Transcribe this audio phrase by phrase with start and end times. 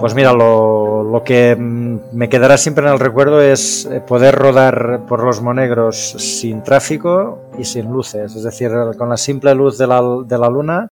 [0.00, 5.04] Pues mira, lo, lo, que me quedará siempre en el recuerdo es eh, poder rodar
[5.06, 9.86] por los Monegros sin tráfico y sin luces, es decir, con la simple luz de
[9.86, 10.88] la, de la luna.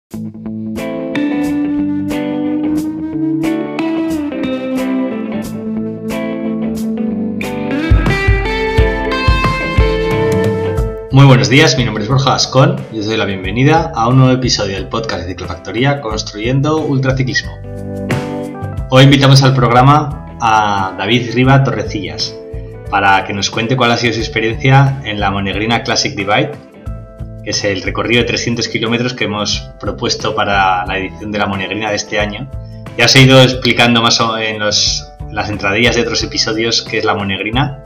[11.12, 14.18] Muy buenos días, mi nombre es Borja Ascón y os doy la bienvenida a un
[14.18, 17.51] nuevo episodio del podcast de Ciclofactoría Construyendo Ultraciclismo.
[18.92, 22.36] Hoy invitamos al programa a David Riva Torrecillas
[22.92, 26.52] para que nos cuente cuál ha sido su experiencia en la Monegrina Classic Divide,
[27.43, 31.48] que es el recorrido de 300 kilómetros que hemos propuesto para la edición de la
[31.48, 32.48] Monegrina de este año.
[32.95, 37.16] Ya os he ido explicando más en, las entradillas de otros episodios qué es la
[37.16, 37.84] Monegrina.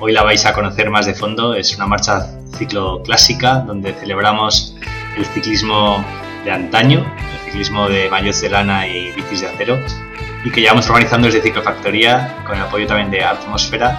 [0.00, 1.54] Hoy la vais a conocer más de fondo.
[1.54, 2.26] Es una marcha
[2.58, 4.76] ciclo clásica, donde celebramos
[5.16, 6.04] el ciclismo
[6.44, 9.78] de antaño, el ciclismo de mayots de lana y bicis de acero,
[10.44, 13.98] y que llevamos organizando desde Ciclofactoría, con el apoyo también de Atmosfera,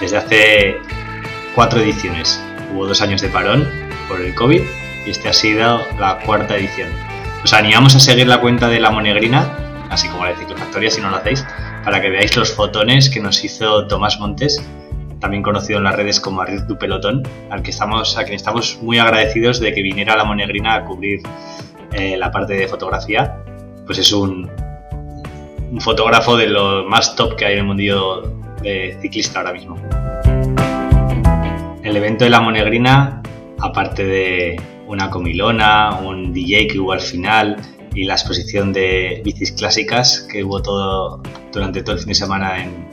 [0.00, 0.78] desde hace
[1.54, 2.42] cuatro ediciones.
[2.72, 3.68] Hubo dos años de parón
[4.08, 4.62] por el COVID
[5.06, 6.90] y este ha sido la cuarta edición.
[7.42, 9.48] Os animamos a seguir la cuenta de la Monegrina,
[9.88, 11.44] así como la de Ciclofactoría si no lo hacéis,
[11.84, 14.62] para que veáis los fotones que nos hizo Tomás Montes
[15.20, 18.78] también conocido en las redes como Arriz du Pelotón, al que estamos, a quien estamos
[18.80, 21.20] muy agradecidos de que viniera la Monegrina a cubrir
[21.92, 23.36] eh, la parte de fotografía.
[23.84, 24.50] Pues es un,
[25.70, 28.22] un fotógrafo de lo más top que hay en el mundillo
[28.62, 29.76] de ciclista ahora mismo.
[31.82, 33.22] El evento de la Monegrina,
[33.58, 37.56] aparte de una comilona, un DJ que hubo al final
[37.94, 42.62] y la exposición de bicis clásicas que hubo todo durante todo el fin de semana
[42.62, 42.88] en,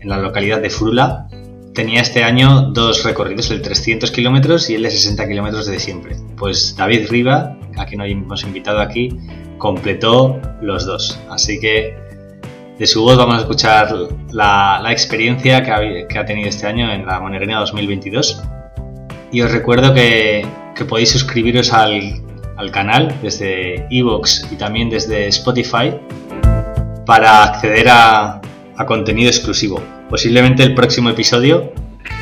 [0.00, 1.28] en la localidad de Frula,
[1.74, 6.16] tenía este año dos recorridos, el 300 kilómetros y el de 60 kilómetros de siempre.
[6.36, 9.16] Pues David Riva, a quien hoy hemos invitado aquí,
[9.58, 11.18] completó los dos.
[11.30, 12.01] Así que
[12.78, 13.94] de su voz vamos a escuchar
[14.32, 18.42] la, experiencia que ha, tenido este año en la Monegrina 2022.
[19.30, 20.46] Y os recuerdo que,
[20.88, 22.20] podéis suscribiros al,
[22.72, 25.94] canal desde Evox y también desde Spotify
[27.04, 28.40] para acceder a
[28.86, 29.80] contenido exclusivo.
[30.08, 31.72] Posiblemente el próximo episodio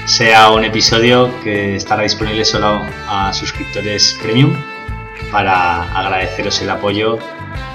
[0.05, 4.55] sea un episodio que estará disponible solo a suscriptores premium
[5.33, 7.19] para agradeceros el apoyo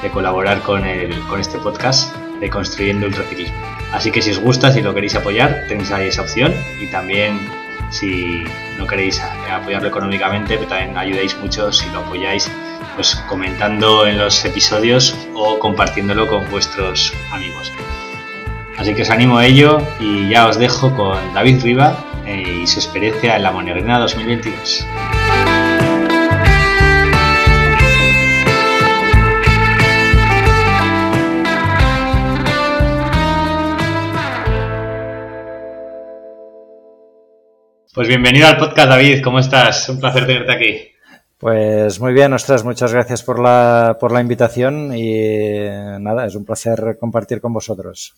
[0.01, 3.55] de colaborar con este podcast de Construyendo Ultraciclismo.
[3.91, 7.39] Así que si os gusta, si lo queréis apoyar, tenéis ahí esa opción y también
[7.89, 8.43] si
[8.77, 12.51] no queréis apoyarlo económicamente, pero también ayudéis mucho si lo apoyáis
[12.95, 17.71] pues comentando en los episodios o compartiéndolo con vuestros amigos.
[18.77, 22.67] Así que os animo a ello y ya os dejo con David Riva eh, y
[22.67, 24.85] su experiencia en la Monegrina 2022.
[37.95, 39.23] Pues bienvenido al podcast, David.
[39.23, 39.87] ¿Cómo estás?
[39.87, 40.91] Un placer tenerte aquí.
[41.37, 45.57] Pues muy bien, ostras, muchas gracias por la, por la invitación y
[46.01, 48.13] nada, es un placer compartir con vosotros.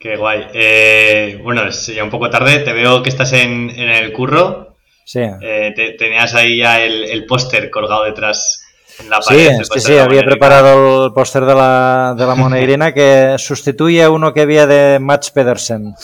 [0.00, 0.48] Qué guay.
[0.52, 2.58] Eh, bueno, es ya un poco tarde.
[2.58, 4.74] Te veo que estás en, el curro.
[5.04, 5.20] Sí.
[5.20, 8.64] Eh, tenías ahí ya el, póster colgado detrás
[8.98, 9.58] en la pared.
[9.58, 9.96] Sí, sí, sí.
[9.96, 14.66] Había preparado el póster de la, de la monegrina que sustituye a uno que había
[14.66, 15.94] de Mats Pedersen.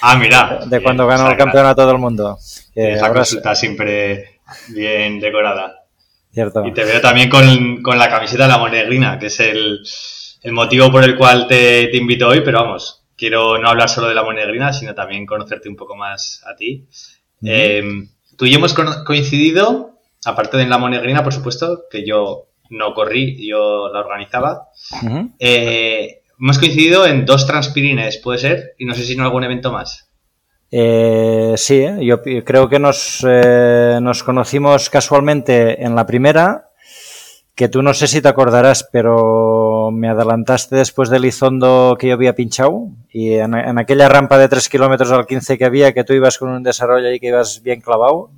[0.00, 0.60] Ah, mira.
[0.66, 2.38] De cuando ganó el campeonato del mundo.
[2.72, 5.84] Que Esa consulta siempre bien decorada.
[6.32, 6.64] Cierto.
[6.66, 9.80] Y te veo también con, la camiseta de la monegrina, que es el,
[10.52, 14.14] motivo por el cual te, te invito hoy, pero vamos, quiero no hablar solo de
[14.14, 16.86] la monegrina, sino también conocerte un poco más a ti.
[17.42, 17.82] Eh,
[18.36, 22.94] tú y yo hemos coincidido, aparte de en la monegrina, por supuesto, que yo no
[22.94, 24.68] corrí, yo la organizaba.
[25.38, 29.72] Eh, hemos coincidido en dos transpirines, puede ser, y no sé si en algún evento
[29.72, 30.08] más.
[30.70, 36.68] Eh, sí, yo creo que nos, nos conocimos casualmente en la primera
[37.58, 42.14] que tú no sé si te acordarás, pero me adelantaste después del Izondo que yo
[42.14, 46.12] había pinchado y en, aquella rampa de 3 kilómetros al 15 que había, que tú
[46.12, 48.30] ibas con un desarrollo y que ibas bien clavado.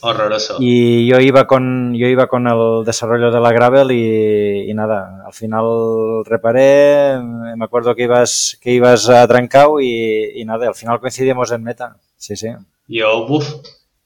[0.00, 0.56] Horroroso.
[0.60, 5.32] Y yo iba con, yo iba con el desarrollo de la gravel y, nada, al
[5.32, 11.52] final reparé, me acuerdo que ibas, que ibas a Trancao y, nada, al final coincidimos
[11.52, 11.96] en meta.
[12.16, 12.48] Sí, sí.
[12.88, 13.54] Yo, uff,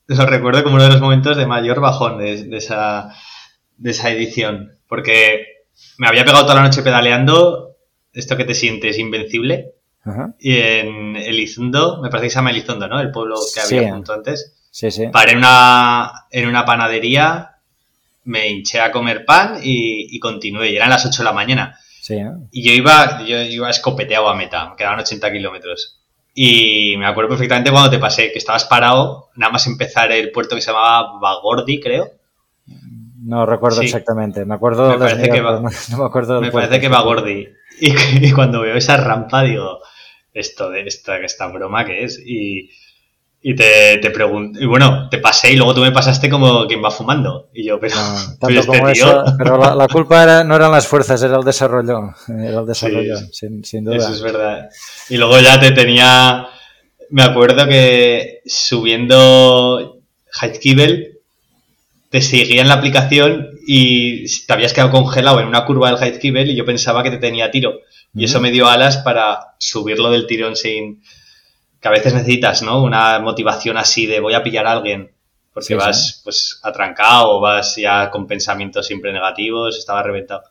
[0.06, 3.14] lo recuerdo como uno de los momentos de mayor bajón de esa
[3.76, 5.46] de esa edición, porque
[5.98, 7.76] me había pegado toda la noche pedaleando,
[8.12, 9.74] esto que te sientes invencible,
[10.38, 13.00] y en Elizondo, me parece que se llama Elizondo, ¿no?
[13.00, 14.54] El pueblo que había junto antes.
[14.74, 15.06] Sí, sí.
[15.06, 17.52] Paré una, en una panadería,
[18.24, 21.78] me hinché a comer pan y, continué, y eran las 8 de la mañana.
[22.00, 22.28] Sí, ¿eh?
[22.50, 26.00] Y yo iba, yo iba escopeteado a meta, me quedaban 80 kilómetros.
[26.34, 30.56] Y me acuerdo perfectamente cuando te pasé, que estabas parado, nada más empezar el puerto
[30.56, 32.10] que se llamaba Bagordi, creo.
[33.22, 33.86] No recuerdo Sí.
[33.86, 34.44] exactamente.
[34.44, 36.68] Me acuerdo Me parece que va- no, no me acuerdo del Me puerto.
[36.68, 37.48] parece que Bagordi.
[37.80, 39.78] Y, y cuando veo esa rampa digo,
[40.32, 42.20] esto de esta, esta broma que es.
[42.24, 42.70] Y,
[43.46, 46.82] y te, te pregunto, y bueno, te pasé y luego tú me pasaste como quien
[46.82, 47.50] va fumando.
[47.52, 50.56] Y yo, pero, No, pero este como tío, eso, pero la, la culpa era, no
[50.56, 52.14] eran las fuerzas, era el desarrollo.
[52.26, 53.96] Era el desarrollo, Sí, sin, sin duda.
[53.96, 54.70] Eso es verdad.
[55.10, 56.46] Y luego ya te tenía.
[57.10, 60.00] Me acuerdo que subiendo
[60.40, 61.18] Heitkibel
[62.08, 66.48] te seguía en la aplicación y te habías quedado congelado en una curva del Heitkibel
[66.48, 67.80] y yo pensaba que te tenía tiro.
[68.14, 71.02] Y eso me dio alas para subirlo del tirón sin.
[71.84, 72.82] Que a veces necesitas, ¿no?
[72.82, 75.12] Una motivación así de voy a pillar a alguien.
[75.52, 80.44] Porque Sí, vas pues atrancado o vas ya con pensamientos siempre negativos, estaba reventado.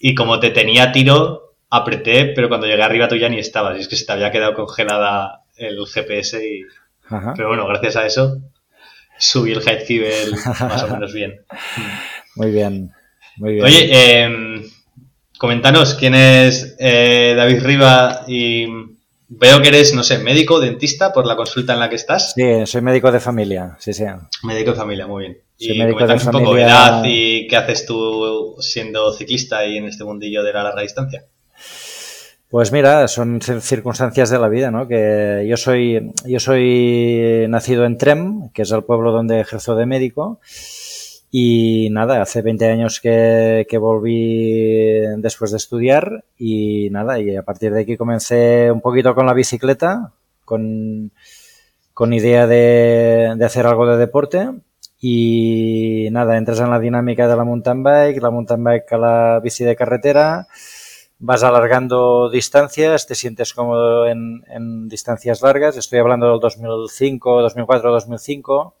[0.00, 3.78] Y como te tenía tiro, apreté, pero cuando llegué arriba tú ya ni estabas.
[3.78, 6.44] Y es que se te había quedado congelada el GPS.
[6.44, 6.62] Y...
[7.08, 7.34] Ajá.
[7.36, 8.40] Pero bueno, gracias a eso
[9.16, 11.40] subí el Heitkibel más o menos bien.
[12.34, 12.90] Muy bien.
[13.36, 13.64] Muy bien.
[13.64, 14.62] Oye, eh,
[15.38, 18.93] coméntanos quién es eh, David Riva y
[19.38, 22.32] veo que eres, no sé, médico, dentista por la consulta en la que estás.
[22.34, 24.04] Sí, soy médico de familia, sí, sí.
[24.42, 25.38] Médico de familia, muy bien.
[25.56, 26.66] Soy y médico de un poco familia.
[26.66, 31.24] edad y qué haces tú siendo ciclista y en este mundillo de la larga distancia.
[32.48, 34.86] Pues mira, son cir- circunstancias de la vida, ¿no?
[34.86, 39.86] Que yo soy, yo soy nacido en Trem, que es el pueblo donde ejerzo de
[39.86, 40.40] médico.
[41.36, 47.42] Y nada, hace 20 años que, que volví después de estudiar y nada, y a
[47.42, 50.12] partir de aquí comencé un poquito con la bicicleta,
[50.44, 51.10] con,
[51.92, 54.48] con idea de, de hacer algo de deporte.
[55.00, 59.40] Y nada, entras en la dinámica de la mountain bike, la mountain bike a la
[59.42, 60.46] bici de carretera,
[61.18, 65.76] vas alargando distancias, te sientes cómodo en, en distancias largas.
[65.76, 68.76] Estoy hablando del 2005, 2004, 2005.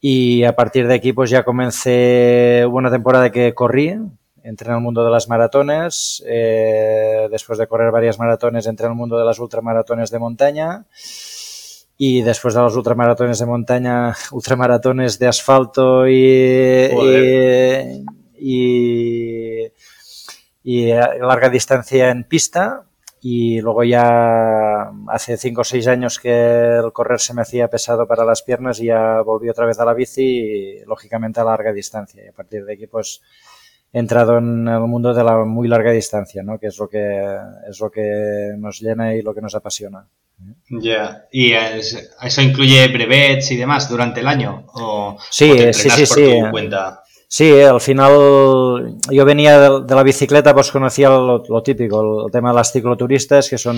[0.00, 3.96] Y a partir de aquí, pues ya comencé, una temporada que corrí,
[4.42, 8.92] entré en el mundo de las maratones, eh, después de correr varias maratones, entré en
[8.92, 10.86] el mundo de las ultramaratones de montaña.
[11.98, 18.04] Y después de los ultramaratones de montaña, ultramaratones de asfalto y, y,
[18.38, 19.72] y,
[20.62, 22.84] y larga distancia en pista.
[23.22, 28.06] Y luego ya hace 5 o 6 años que el correr se me hacía pesado
[28.06, 31.72] para las piernas y ya volví otra vez a la bici y lógicamente a larga
[31.72, 32.24] distancia.
[32.24, 33.22] Y a partir de aquí pues
[33.92, 36.58] he entrado en el mundo de la muy larga distancia, ¿no?
[36.58, 37.36] que es lo que,
[37.68, 40.06] es lo que nos llena y lo que nos apasiona.
[40.68, 41.24] Ya.
[41.32, 44.66] ¿Y es- eso incluye brevets y demás durante el año?
[44.74, 46.40] ¿O, Sí, o te sí, sí, por sí.
[46.44, 47.02] tu cuenta?
[47.28, 52.30] Sí, al final yo venía de, de la bicicleta, pues conocía lo, lo típico, el,
[52.32, 53.76] tema de las cicloturistas, que son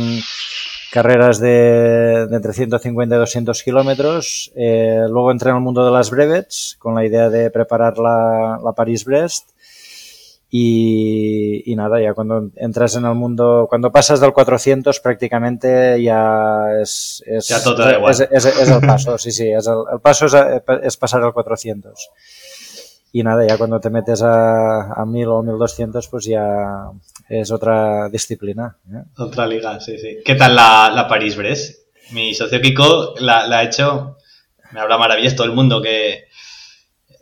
[0.93, 4.53] carreras de, de entre 150 y 200 kilómetros.
[4.55, 8.59] Eh, luego entré en el mundo de las brevets con la idea de preparar la,
[8.63, 9.51] la Paris-Brest.
[10.51, 16.81] Y, y nada, ya cuando entras en el mundo, cuando pasas del 400 prácticamente ya
[16.81, 20.35] es, es, Ya todo es, es- el paso, sí, sí, es el, el paso es,
[20.83, 22.09] es pasar al 400.
[23.13, 26.91] Y nada, ya cuando te metes a, a 1000 o 1200, pues ya
[27.29, 28.77] es otra disciplina.
[28.93, 29.03] ¿eh?
[29.17, 30.19] Otra liga, sí, sí.
[30.25, 31.89] ¿Qué tal la, la París-Brest?
[32.13, 34.17] Mi socio Kiko la, la ha hecho,
[34.73, 36.25] me habla maravillas, todo el mundo que,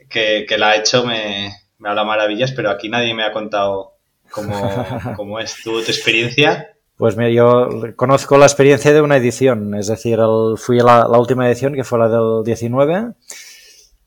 [0.09, 3.95] que, que la ha hecho me, me habla maravillas, pero aquí nadie me ha contado
[4.31, 4.55] cómo,
[5.17, 6.71] cómo es tu, tu experiencia.
[6.97, 10.99] Pues mira, yo conozco la experiencia de una edición, es decir, el- fui a la,
[11.09, 13.13] la última edición, que fue la del 19,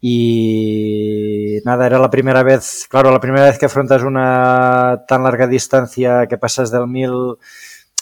[0.02, 5.46] y nada, era la primera vez, claro, la primera vez que afrontas una tan larga
[5.46, 7.38] distancia que pasas del 1000,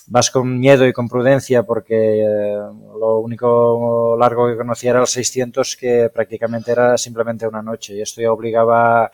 [0.08, 2.56] vas con miedo y con prudencia, porque eh,
[3.00, 8.02] lo único largo que conocía era el 600, que prácticamente era simplemente una noche, y
[8.02, 9.12] esto ya obligaba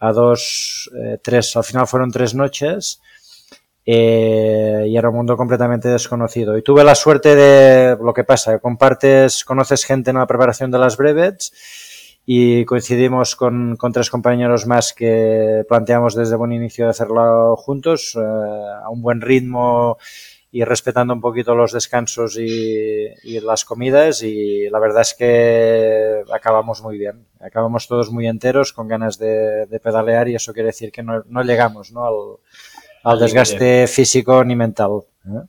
[0.00, 3.00] a dos, eh, tres, al final fueron tres noches,
[3.86, 6.58] eh, y era un mundo completamente desconocido.
[6.58, 10.78] Y tuve la suerte de lo que pasa, compartes, conoces gente en la preparación de
[10.78, 11.52] las brevets
[12.24, 18.16] y coincidimos con, con tres compañeros más que planteamos desde buen inicio de hacerlo juntos,
[18.16, 19.98] eh, a un buen ritmo
[20.52, 26.22] y respetando un poquito los descansos y, y las comidas y la verdad es que
[26.32, 30.68] acabamos muy bien, acabamos todos muy enteros con ganas de, de pedalear y eso quiere
[30.68, 32.04] decir que no, no llegamos ¿no?
[32.04, 32.14] al,
[33.02, 35.00] al Al desgaste físico ni mental.
[35.26, 35.46] ¿eh?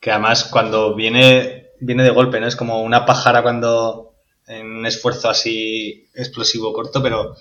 [0.00, 2.46] Que además cuando viene, viene de golpe, ¿no?
[2.46, 4.07] Es como una pájara cuando
[4.48, 7.36] en un esfuerzo así explosivo corto, pero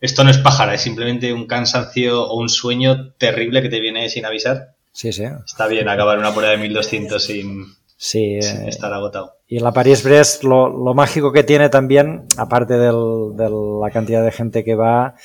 [0.00, 4.08] esto no es pájara, es simplemente un cansancio o un sueño terrible que te viene
[4.08, 4.74] sin avisar.
[4.92, 5.24] Sí, sí.
[5.44, 9.34] Está bien acabar una prueba de 1200 sin, Sí, sin eh, estar agotado.
[9.46, 14.64] y la París-Brest, lo, lo mágico que tiene también, aparte de la cantidad de gente
[14.64, 15.16] que va,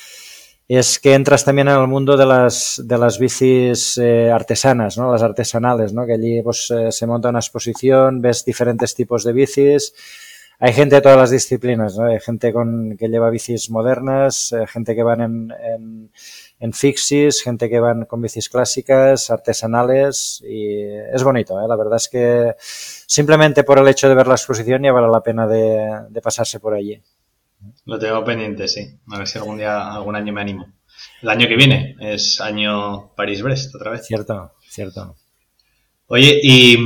[0.68, 5.12] es que entras también en el mundo de las, de las bicis eh, artesanas, ¿no?
[5.12, 6.06] Las artesanales, ¿no?
[6.06, 9.94] Que allí pues, eh, se monta una exposición, ves diferentes tipos de bicis.
[10.60, 12.06] Hay gente de todas las disciplinas, ¿no?
[12.06, 16.12] Hay gente con, que lleva bicis modernas, eh, gente que van en, en,
[16.60, 20.78] en fixies, gente que van con bicis clásicas, artesanales y
[21.14, 21.68] es bonito, ¿eh?
[21.68, 25.22] La verdad es que simplemente por el hecho de ver la exposición ya vale la
[25.22, 27.02] pena de, de pasarse por allí.
[27.86, 28.88] Lo tengo pendiente, sí.
[29.12, 30.68] A ver si algún día, algún año me animo.
[31.22, 34.06] El año que viene es año París-Brest, otra vez.
[34.06, 35.16] Cierto, cierto.
[36.08, 36.78] Oye, y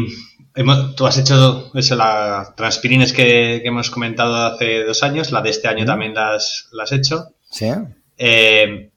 [0.59, 5.41] hemos- tú has hecho eso, la Transpirines que, que hemos comentado hace dos años, la
[5.41, 7.29] de este año también la has, hecho.
[7.49, 7.69] ¿Sí?
[8.17, 8.89] Eh,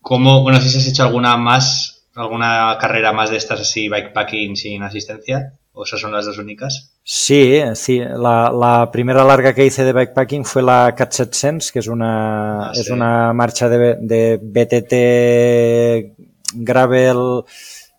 [0.00, 4.82] ¿cómo, bueno, si has hecho alguna más, alguna carrera más de estas así, bikepacking sin
[4.82, 5.52] asistencia?
[5.78, 6.90] ¿O esas son las dos únicas?
[7.04, 7.98] Sí, sí.
[8.00, 12.68] La, la primera larga que hice de bikepacking fue la Cat 700, que es una,
[12.68, 16.16] Ah, es una marcha de, de BTT
[16.54, 17.42] gravel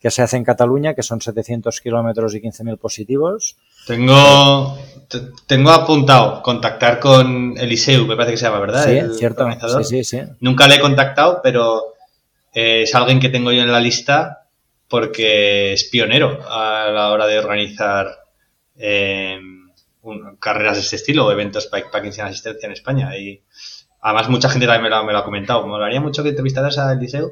[0.08, 3.58] que se hace en Cataluña, que son 700 kilómetros y 15.000 positivos.
[3.86, 4.78] Tengo,
[5.10, 8.86] te- tengo apuntado contactar con Eliseu, me parece que se llama, ¿verdad?
[8.86, 9.42] Sí, El cierto.
[9.44, 9.84] organizador.
[9.84, 10.24] Sí, sí, sí.
[10.40, 11.94] Nunca le he contactado, pero
[12.54, 14.46] eh, es alguien que tengo yo en la lista
[14.88, 18.08] porque es pionero a la hora de organizar
[18.78, 19.38] eh,
[20.04, 23.18] un- carreras de este estilo eventos bikepacking sin asistencia en España.
[23.18, 23.42] Y
[24.02, 25.64] además mucha gente también me lo, ha- me lo ha comentado.
[25.64, 27.32] Me molaría mucho que entrevistaras a Eliseo,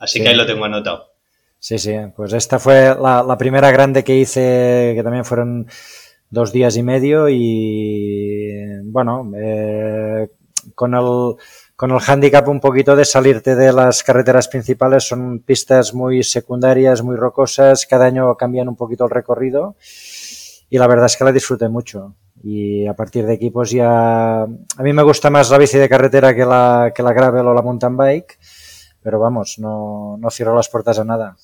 [0.00, 0.24] así Sí.
[0.24, 1.07] que ahí lo tengo anotado.
[1.60, 5.66] Sí, sí, pues esta fue la, la primera grande que hice, que también fueron
[6.30, 8.52] dos días y medio y
[8.84, 10.28] bueno, eh,
[10.74, 11.34] con el
[11.76, 17.02] con el hándicap un poquito de salirte de las carreteras principales, son pistas muy secundarias,
[17.02, 19.76] muy rocosas, cada año cambian un poquito el recorrido
[20.70, 22.14] y la verdad es que la disfruté mucho.
[22.42, 24.42] Y a partir de aquí, pues ya.
[24.42, 27.54] A mí me gusta más la bici de carretera que la, que la gravel o
[27.54, 28.38] la mountain bike,
[29.02, 31.36] pero vamos, no, no cierro las puertas a nada.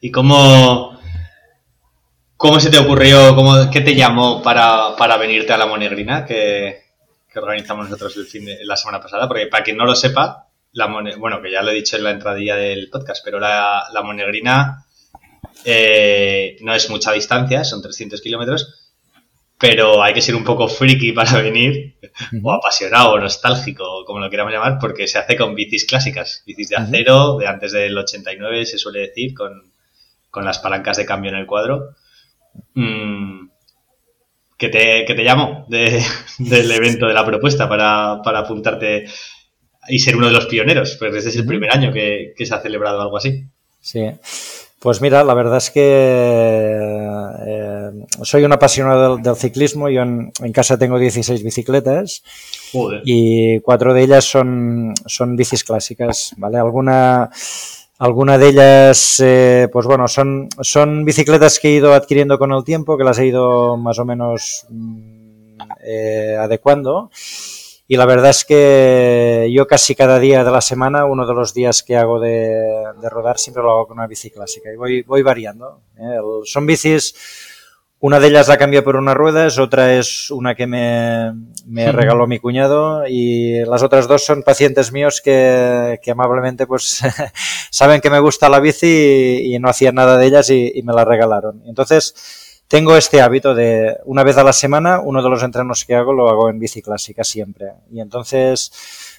[0.00, 1.00] ¿Y cómo,
[2.36, 6.82] cómo se te ocurrió, cómo, qué te llamó para, para venirte a la Monegrina que,
[7.28, 9.28] que organizamos nosotros el fin de, la semana pasada?
[9.28, 10.86] Porque para quien no lo sepa, la
[11.18, 14.84] bueno, que ya lo he dicho en la entradilla del podcast, pero la, la Monegrina
[15.64, 18.85] eh, no es mucha distancia, son 300 kilómetros,
[19.58, 21.96] pero hay que ser un poco friki para venir,
[22.42, 26.68] o apasionado, o nostálgico, como lo queramos llamar, porque se hace con bicis clásicas, bicis
[26.70, 29.72] de acero, de antes del 89, se suele decir, con,
[30.30, 31.94] con las palancas de cambio en el cuadro.
[32.74, 33.48] Mm,
[34.58, 36.02] ¿Qué te, qué te llamo de-
[36.38, 39.04] del evento, de la propuesta para, para apuntarte
[39.88, 40.96] y ser uno de los pioneros?
[40.98, 43.44] Pues este es el primer año que, que se ha celebrado algo así.
[43.80, 44.10] Sí.
[44.86, 45.80] Pues mira, la verdad es que
[47.44, 47.90] eh,
[48.22, 49.88] soy un apasionado del, del ciclismo.
[49.88, 52.22] Yo en, en casa tengo 16 bicicletas
[52.70, 53.02] Joder.
[53.04, 56.58] y cuatro de ellas son, son bicis clásicas, ¿vale?
[56.58, 57.30] Alguna,
[57.98, 62.62] alguna de ellas, eh, pues bueno, son, son bicicletas que he ido adquiriendo con el
[62.62, 67.10] tiempo, que las he ido más o menos mm, eh, adecuando.
[67.88, 71.54] Y la verdad es que yo casi cada día de la semana, uno de los
[71.54, 72.48] días que hago de,
[73.00, 74.72] de rodar, siempre lo hago con una bici clásica.
[74.72, 75.82] Y voy, voy variando.
[75.96, 76.16] ¿eh?
[76.16, 77.14] El- son bicis,
[78.00, 81.32] una de ellas la cambio por unas ruedas, otra es una que me,
[81.92, 87.00] regaló mi cuñado y las otras dos son pacientes míos que, que amablemente pues
[87.70, 90.82] saben que me gusta la bici y, y no hacían nada de ellas y, y
[90.82, 91.62] me la regalaron.
[91.66, 92.14] Entonces,
[92.68, 96.12] tengo este hábito de una vez a la semana, uno de los entrenos que hago
[96.12, 97.72] lo hago en bici clásica siempre.
[97.92, 98.72] Y entonces,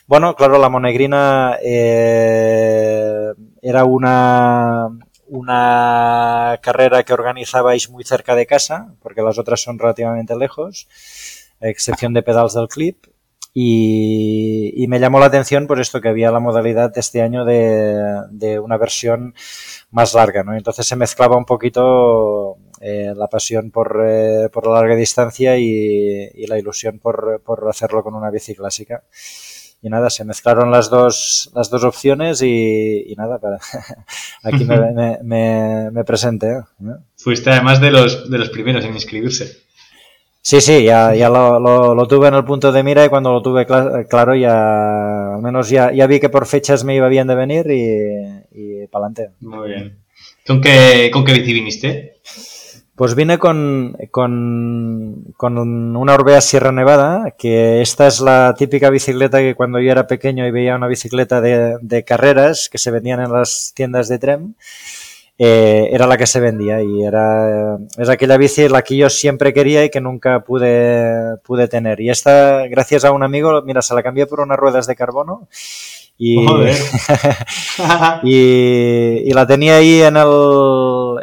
[0.08, 4.88] bueno, claro, la monegrina eh, era una,
[5.28, 10.88] una carrera que organizabais muy cerca de casa, porque las otras son relativamente lejos,
[11.62, 13.06] a excepción de pedals del clip.
[13.60, 17.44] Y, y me llamó la atención por esto que había la modalidad de este año
[17.44, 17.98] de,
[18.30, 19.34] de una versión
[19.90, 20.56] más larga, ¿no?
[20.56, 26.30] Entonces se mezclaba un poquito eh, la pasión por, eh, por la larga distancia y,
[26.34, 29.04] y la ilusión por, por, hacerlo con una bici clásica.
[29.82, 33.60] Y nada, se mezclaron las dos, las dos opciones y, y nada, para,
[34.44, 36.62] aquí me, me, me, me presenté.
[36.80, 36.98] ¿no?
[37.16, 39.68] Fuiste además de los, de los primeros en inscribirse.
[40.42, 43.34] Sí, sí, ya, ya lo, lo, lo, tuve en el punto de mira y cuando
[43.34, 47.10] lo tuve cl claro ya al menos ya, ya, vi que por fechas me iba
[47.10, 49.36] bien de venir y, y para adelante.
[49.42, 49.98] Muy bien.
[50.46, 52.22] ¿Con qué, ¿Con qué bici viniste?
[52.98, 55.58] Pues vine con, con, con,
[55.96, 60.48] una Orbea Sierra Nevada, que esta es la típica bicicleta que cuando yo era pequeño
[60.48, 64.56] y veía una bicicleta de, de carreras que se vendían en las tiendas de Trem,
[65.38, 69.54] eh, era la que se vendía y era es aquella bici la que yo siempre
[69.54, 72.02] quería y que nunca pude, pude tener.
[72.02, 75.48] Y esta, gracias a un amigo, mira, se la cambié por unas ruedas de carbono
[76.18, 76.40] y,
[78.24, 80.28] y, y, la tenía ahí en el...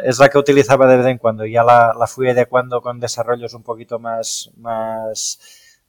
[0.05, 1.45] Es la que utilizaba de vez en cuando.
[1.45, 5.39] Ya la, la fui adecuando con desarrollos un poquito más, más,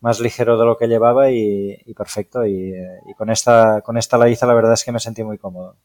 [0.00, 2.46] más ligero de lo que llevaba y, y perfecto.
[2.46, 2.72] Y,
[3.06, 5.76] y, con, esta, con esta la hice, la verdad es que me sentí muy cómodo.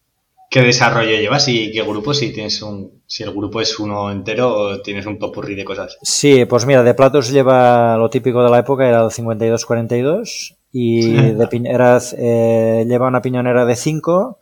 [0.50, 2.14] ¿Qué desarrollo llevas y qué grupo?
[2.14, 5.98] Si tienes un, si el grupo es uno entero o tienes un popurrí de cosas.
[6.02, 11.14] Sí, pues mira, de platos lleva lo típico de la época, era el 52-42 y
[11.14, 14.40] de era, eh, lleva una piñonera de 5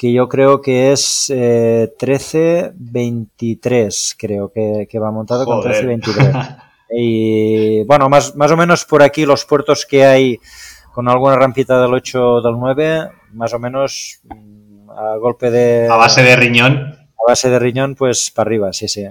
[0.00, 5.84] que yo creo que es eh, 13-23, creo que, que, va montado Joder.
[5.84, 6.56] con 13-23.
[6.96, 10.40] y bueno, más, más o menos por aquí los puertos que hay
[10.94, 15.86] con alguna rampita del 8 del 9, más o menos mm, a golpe de...
[15.90, 16.78] A base de riñón.
[16.78, 19.04] A base de riñón, pues para arriba, sí, sí.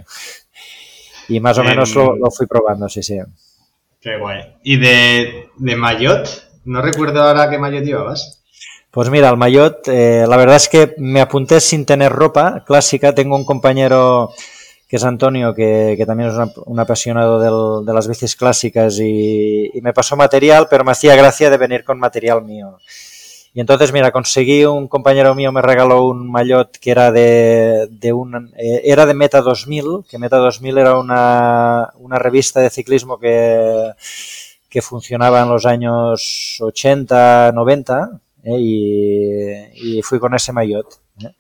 [1.28, 3.20] Y más o menos lo, lo fui probando, sí, sí.
[4.02, 4.56] Qué guay.
[4.64, 6.50] ¿Y de, de Mayotte?
[6.66, 8.39] No recuerdo ahora qué Mayotte llevabas.
[8.92, 13.14] Pues mira, el Mayotte, eh, la verdad es que me apunté sin tener ropa clásica.
[13.14, 14.32] Tengo un compañero
[14.90, 16.36] que es Antonio, que, también es
[16.66, 21.58] un apasionado de las bicis clásicas y, me pasó material, pero me hacía gracia de
[21.58, 22.80] venir con material mío.
[23.54, 28.82] Y entonces, mira, conseguí un compañero mío me regaló un maillot que era de, eh,
[28.84, 33.92] era de Meta 2000, que Meta 2000 era una, revista de ciclismo que,
[34.70, 38.20] que funcionaba en los años 80, 90,
[38.58, 41.02] eh, y, y, fui con ese maillot.
[41.24, 41.36] Eh.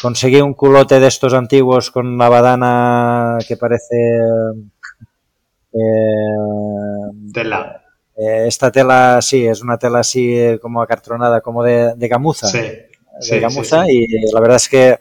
[0.00, 3.96] Conseguí un culote de estos antiguos con la badana que parece...
[5.72, 7.82] Eh, Tela
[8.16, 12.46] esta tela, sí, es una tela así como acartronada, como de, de gamuza.
[12.46, 12.88] Sí, de
[13.20, 14.98] sí, gamuza sí, y la verdad es que,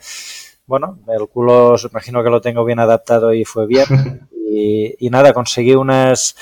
[0.66, 3.86] bueno, el culo imagino que lo tengo bien adaptado y fue bien.
[4.52, 6.36] y, y, nada, conseguí unas,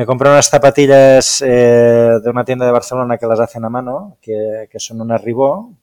[0.00, 4.16] me compré unas zapatillas eh, de una tienda de Barcelona que las hacen a mano,
[4.22, 5.74] que, que son unas Ribó.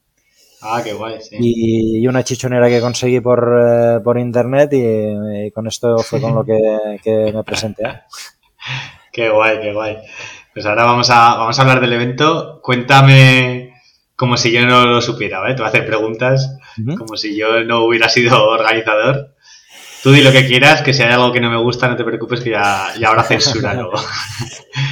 [0.60, 1.36] Ah, qué guay, sí.
[1.40, 6.20] Y, y una chichonera que conseguí por, eh, por internet y, y, con esto fue
[6.20, 7.84] con lo que, que me presenté.
[9.14, 9.98] Qué guay, qué guay.
[10.54, 12.60] Pues ahora vamos a, vamos a hablar del evento.
[12.62, 13.74] Cuéntame
[14.16, 15.56] como si yo no lo supiera, ¿vale?
[15.56, 16.98] Te voy a hacer preguntas uh -huh.
[16.98, 19.36] como si yo no hubiera sido organizador.
[20.04, 22.04] Tú di lo que quieras, que si hay algo que no me gusta, no te
[22.04, 23.76] preocupes, que ya, ya habrá censura.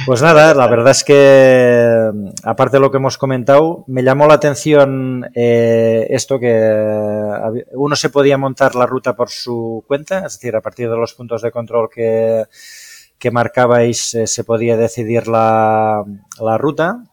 [0.04, 2.10] Pues nada, la verdad es que,
[2.42, 8.10] aparte de lo que hemos comentado, me llamó la atención eh, esto que uno se
[8.10, 11.52] podía montar la ruta por su cuenta, es decir, a partir de los puntos de
[11.52, 12.44] control que,
[13.18, 16.04] que marcabais eh, se podía decidir la,
[16.40, 17.04] la ruta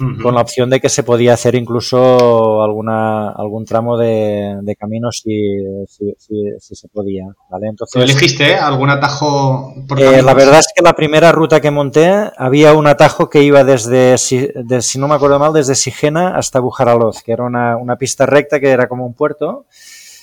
[0.00, 0.22] uh -huh.
[0.22, 5.10] con la opción de que se podía hacer incluso alguna algún tramo de, de camino
[5.12, 7.68] si, si, si, si, se podía ¿vale?
[7.68, 9.74] Entonces, ¿Tú elegiste algún atajo?
[9.88, 13.42] Por eh, la verdad es que la primera ruta que monté había un atajo que
[13.42, 17.76] iba desde, si, de, no me acuerdo mal, desde Sigena hasta Bujaraloz, que era una,
[17.76, 19.66] una pista recta que era como un puerto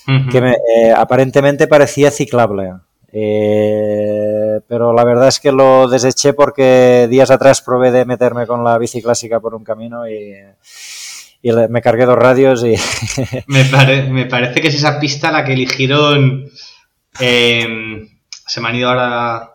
[0.06, 0.30] uh -huh.
[0.30, 2.72] que me, eh, aparentemente parecía ciclable.
[3.14, 8.64] Eh, pero la verdad es que lo deseché porque días atrás probé de meterme con
[8.64, 10.32] la bici clásica por un camino y,
[11.42, 12.74] y le, me cargué dos radios y...
[13.46, 16.50] me, pare, me, parece que es esa pista la que eligieron...
[17.20, 19.48] Eh, se me han ido ahora...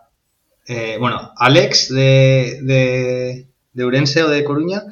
[0.67, 4.83] Eh, bueno, Alex de, de, de, Urense o de Coruña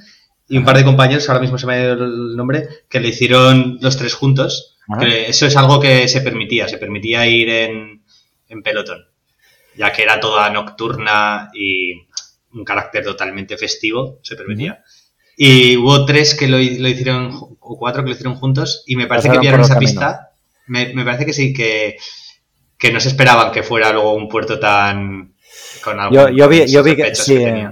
[0.48, 3.10] y un par de compañeros, ahora mismo se me ha ido el nombre, que le
[3.10, 4.78] hicieron los tres juntos.
[5.00, 7.95] Que eso es algo que se permitía, se permitía ir en
[8.56, 9.06] en pelotón,
[9.76, 11.94] ya que era toda nocturna y
[12.54, 14.84] un carácter totalmente festivo, se permitía.
[15.38, 19.08] Y hubo tres que lo, lo, hicieron, o cuatro que lo hicieron juntos, y me
[19.08, 19.92] parece Pasaron que vieron esa camino.
[19.92, 20.32] pista.
[20.68, 21.98] Me, me, parece que sí, que,
[22.78, 25.36] que no se esperaban que fuera luego un puerto tan.
[25.84, 27.70] Con algo, yo, yo, vi, yo vi que, sí, que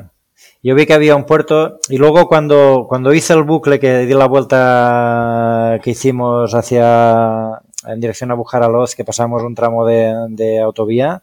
[0.63, 4.13] yo vi que había un puerto y luego cuando, cuando hice el bucle que di
[4.13, 10.59] la vuelta que hicimos hacia en dirección a Bujaraloz, que pasamos un tramo de, de
[10.59, 11.21] autovía,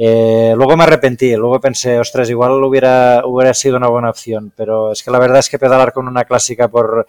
[0.00, 4.92] eh, luego me arrepentí, luego pensé, ostras, igual hubiera, hubiera sido una buena opción, pero
[4.92, 7.04] es que la verdad es que pedalar con una clásica por,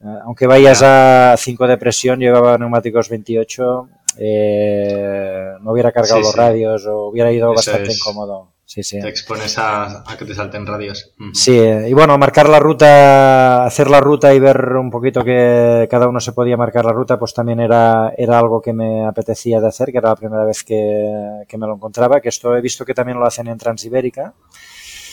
[0.00, 6.22] eh, aunque vayas a 5 de presión, llevaba neumáticos 28, eh, no hubiera cargado sí,
[6.22, 6.38] los sí.
[6.38, 7.98] radios o hubiera ido Eso bastante es.
[7.98, 8.48] incómodo.
[8.76, 9.00] Sí, sí.
[9.00, 11.10] Te expones a, que te salten radios.
[11.32, 16.06] Sí, y bueno, marcar la ruta, hacer la ruta y ver un poquito que cada
[16.06, 19.68] uno se podía marcar la ruta, pues también era, era algo que me apetecía de
[19.68, 22.84] hacer, que era la primera vez que, que me lo encontraba, que esto he visto
[22.84, 24.34] que también lo hacen en Transibérica.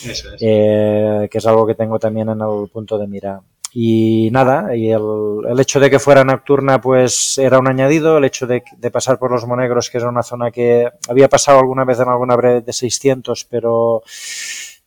[0.04, 0.42] Eso es.
[0.42, 3.40] Eh, que es algo que tengo también en el punto de mira.
[3.76, 5.02] Y nada, y el,
[5.50, 9.18] el, hecho de que fuera nocturna pues era un añadido, el hecho de, de, pasar
[9.18, 12.60] por los Monegros, que era una zona que había pasado alguna vez en alguna breve
[12.60, 14.04] de 600, pero,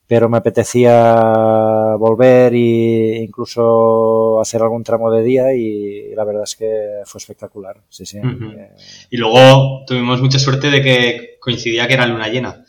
[0.08, 6.56] pero me apetecía volver e incluso hacer algún tramo de día y, la verdad es
[6.56, 7.76] que fue espectacular.
[7.90, 8.20] Sí, sí.
[8.20, 8.70] Uh -huh.
[9.10, 12.64] Y luego tuvimos mucha suerte de que coincidía que era luna llena.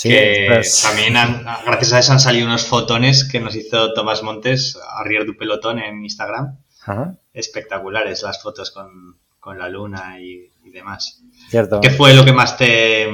[0.00, 0.80] Sí, que pues...
[0.80, 5.26] también han, gracias a eso han salido unos fotones que nos hizo Tomás Montes, Arrier
[5.26, 6.56] du Pelotón en Instagram.
[6.86, 7.18] Ajá.
[7.34, 11.20] Espectaculares las fotos con, con la luna y, y, demás.
[11.50, 11.82] Cierto.
[11.82, 13.10] ¿Qué fue lo que más te,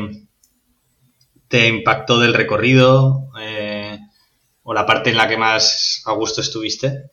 [1.48, 3.32] te impactó del recorrido?
[3.40, 3.98] Eh,
[4.62, 7.10] ¿O la parte en la que más a gusto estuviste?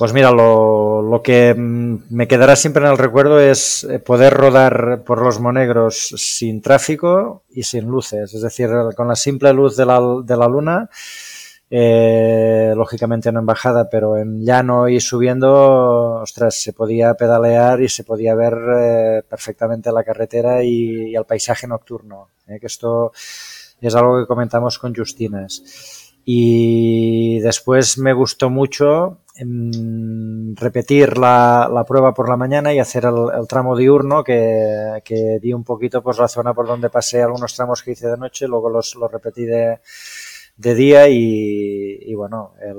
[0.00, 5.02] Pues mira, lo, lo, que me quedará siempre en el recuerdo es eh, poder rodar
[5.04, 9.84] por los Monegros sin tráfico y sin luces, es decir, con la simple luz de
[9.84, 10.88] la, de la luna,
[11.68, 17.90] eh, lógicamente no en bajada, pero en llano y subiendo, ostras, se podía pedalear y
[17.90, 23.12] se podía ver eh, perfectamente la carretera y, y, el paisaje nocturno, eh, que esto
[23.82, 25.99] es algo que comentamos con Justinas.
[26.24, 29.18] Y después me gustó mucho
[30.54, 35.38] repetir la, la, prueba por la mañana y hacer el, el tramo diurno que, que,
[35.40, 38.46] di un poquito pues la zona por donde pasé algunos tramos que hice de noche,
[38.46, 39.80] luego los, los repetí de,
[40.56, 42.76] de día y, y bueno, el,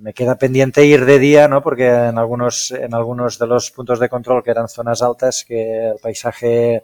[0.00, 1.62] me queda pendiente ir de día, ¿no?
[1.62, 5.88] Porque en algunos, en algunos de los puntos de control que eran zonas altas, que
[5.88, 6.82] el paisaje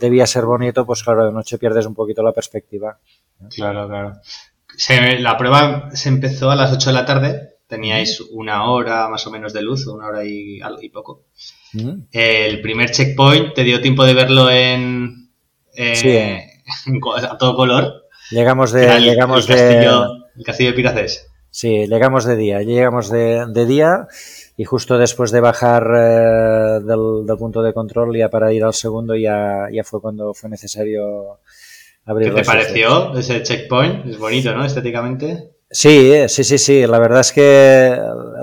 [0.00, 2.98] debía ser bonito, pues claro, de noche pierdes un poquito la perspectiva.
[3.54, 4.20] Claro, claro.
[4.76, 9.26] Se, la prueba se empezó a las 8 de la tarde, teníais una hora más
[9.26, 11.24] o menos de luz, una hora y, y poco.
[12.12, 15.30] El primer checkpoint te dio tiempo de verlo en,
[15.74, 16.98] eh, sí.
[17.28, 18.08] a todo color.
[18.30, 18.96] Llegamos de.
[18.96, 20.18] El, llegamos el castillo, de...
[20.36, 21.30] el castillo de Piracés.
[21.50, 24.06] Sí, llegamos de día, llegamos de, de día
[24.56, 28.74] y justo después de bajar eh, del, del, punto de control ya para ir al
[28.74, 31.40] segundo ya, ya fue cuando fue necesario
[32.18, 34.06] ¿Qué te pareció ese checkpoint?
[34.06, 34.64] Es bonito, ¿no?
[34.64, 35.50] Estéticamente.
[35.70, 36.86] Sí, sí, sí, sí.
[36.86, 37.98] La verdad es que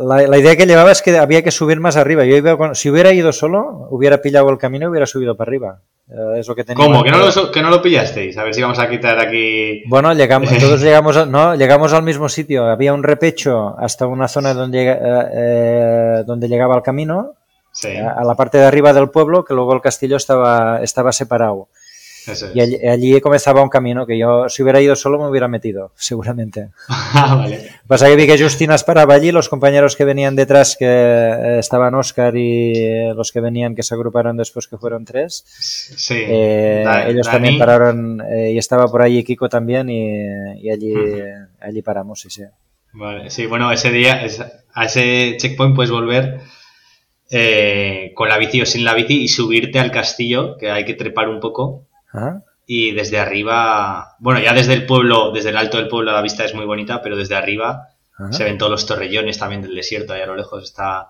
[0.08, 2.24] la, la, idea que llevaba es que había que subir más arriba.
[2.24, 5.50] Yo iba con, si hubiera ido solo, hubiera pillado el camino y hubiera subido para
[5.50, 5.82] arriba.
[6.08, 7.04] Uh, es lo que tenía ¿Cómo?
[7.04, 8.38] ¿Que no, lo, ¿Que no lo pillasteis?
[8.38, 9.82] A ver si vamos a quitar aquí.
[9.88, 12.66] Bueno, llegamos, todos llegamos, a, no, llegamos al mismo sitio.
[12.66, 17.34] Había un repecho hasta una zona donde, eh, eh, donde llegaba el camino,
[17.72, 17.98] sí.
[17.98, 21.70] a, a, la parte de arriba del pueblo, que luego el castillo estaba, estaba separado.
[22.28, 22.56] Eso es.
[22.56, 25.92] Y allí, allí, comenzaba un camino que yo, si hubiera ido solo, me hubiera metido,
[25.96, 26.70] seguramente.
[26.90, 27.70] ah, vale.
[27.88, 31.96] Pasa que vi que Justinas paraba allí, los compañeros que venían detrás, que eh, estaban
[31.96, 35.44] Oscar y los que venían, que se agruparon después, que fueron tres.
[35.48, 36.18] Sí.
[36.18, 37.36] Eh, da, ellos Dani.
[37.36, 40.18] también pararon, eh, y estaba por allí Kiko también, y,
[40.62, 41.48] y allí, uh -huh.
[41.62, 42.44] allí paramos, sí, sí.
[42.94, 44.26] Vale, sí, bueno, ese día,
[44.74, 46.40] a ese checkpoint puedes volver
[47.30, 50.94] eh, con la bici o sin la bici y subirte al castillo, que hay que
[50.94, 51.85] trepar un poco
[52.16, 52.42] ¿Ah?
[52.68, 56.46] Y desde arriba, bueno, ya desde el pueblo, desde el alto del pueblo la vista
[56.46, 58.32] es muy bonita, pero desde arriba ¿Ah?
[58.32, 61.10] se ven todos los torrellones también del desierto, ahí a lo lejos está,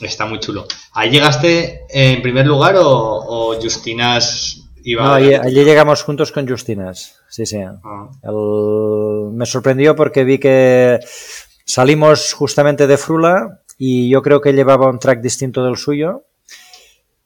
[0.00, 0.66] está muy chulo.
[0.92, 6.48] ¿Ahí llegaste en primer lugar o, o Justinas iba No, allí, allí, llegamos juntos con
[6.48, 7.58] Justinas, sí, sí.
[7.60, 8.08] Ah.
[8.22, 9.32] El...
[9.32, 11.00] Me sorprendió porque vi que
[11.66, 16.24] salimos justamente de Frula y yo creo que llevaba un track distinto del suyo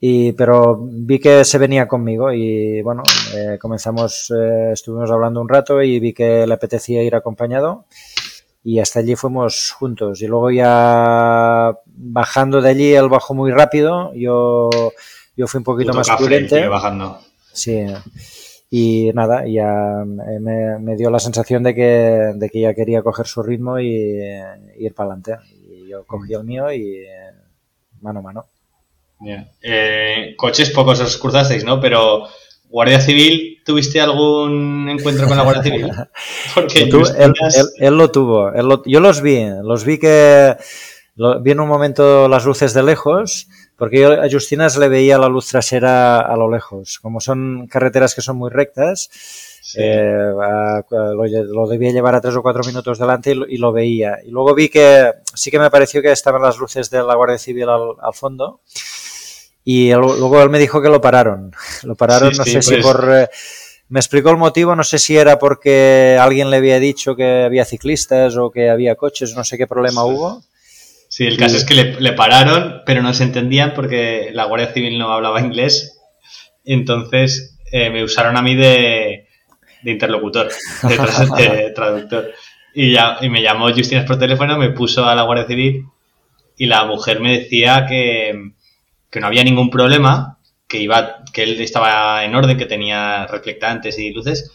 [0.03, 3.03] y, pero vi que se venía conmigo y bueno,
[3.35, 7.85] eh, comenzamos, eh, estuvimos hablando un rato y vi que le apetecía ir acompañado
[8.65, 14.15] y hasta allí fuimos juntos y luego ya bajando de allí él bajó muy rápido,
[14.15, 14.71] yo,
[15.37, 16.67] yo fui un poquito más prudente.
[16.67, 17.19] Bajando.
[17.53, 17.85] Sí,
[18.71, 23.27] y nada, ya me, me, dio la sensación de que, de que ya quería coger
[23.27, 25.37] su ritmo y, y ir para adelante.
[25.53, 27.05] Y yo cogí el mío y
[28.01, 28.47] mano a mano.
[29.21, 29.51] Yeah.
[29.63, 31.81] Eh, coches pocos os cruzasteis, ¿no?
[31.81, 32.27] Pero
[32.69, 35.91] Guardia Civil, ¿tuviste algún encuentro con la Guardia Civil?
[36.55, 38.53] Porque tú, él, él, él, lo tuvo.
[38.53, 40.57] Él lo, yo los vi, los vi que
[41.17, 45.19] lo, vi en un momento las luces de lejos, porque yo a Justinas le veía
[45.19, 46.99] la luz trasera a lo lejos.
[47.01, 49.11] Como son carreteras que son muy rectas,
[49.61, 49.81] sí.
[49.83, 53.57] eh, a, lo, lo, debía llevar a tres o cuatro minutos delante y lo, y
[53.59, 54.19] lo, veía.
[54.25, 57.39] Y luego vi que sí que me pareció que estaban las luces de la Guardia
[57.39, 58.61] Civil al, al fondo.
[59.65, 61.53] Y luego él me dijo que lo pararon.
[61.85, 62.67] Lo pararon, sí, no sí, sé pues...
[62.67, 63.29] si por, eh,
[63.91, 67.65] me explicó el motivo, no sé si era porque alguien le había dicho que había
[67.65, 70.43] ciclistas o que había coches, no sé qué problema hubo.
[71.09, 74.97] Sí, el caso es que le, pararon, pero no se entendían porque la Guardia Civil
[74.97, 75.99] no hablaba inglés.
[76.65, 79.27] Entonces eh, me usaron a mí de,
[79.83, 80.53] interlocutor,
[81.37, 82.33] de, traductor.
[82.73, 85.85] Y, ya, y me llamó Justinas por teléfono, me puso a la Guardia Civil
[86.57, 88.53] y la mujer me decía que,
[89.11, 93.99] que no había ningún problema, que iba, que él estaba en orden, que tenía reflectantes
[93.99, 94.53] y luces,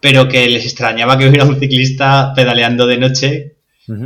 [0.00, 3.56] pero que les extrañaba que hubiera un ciclista pedaleando de noche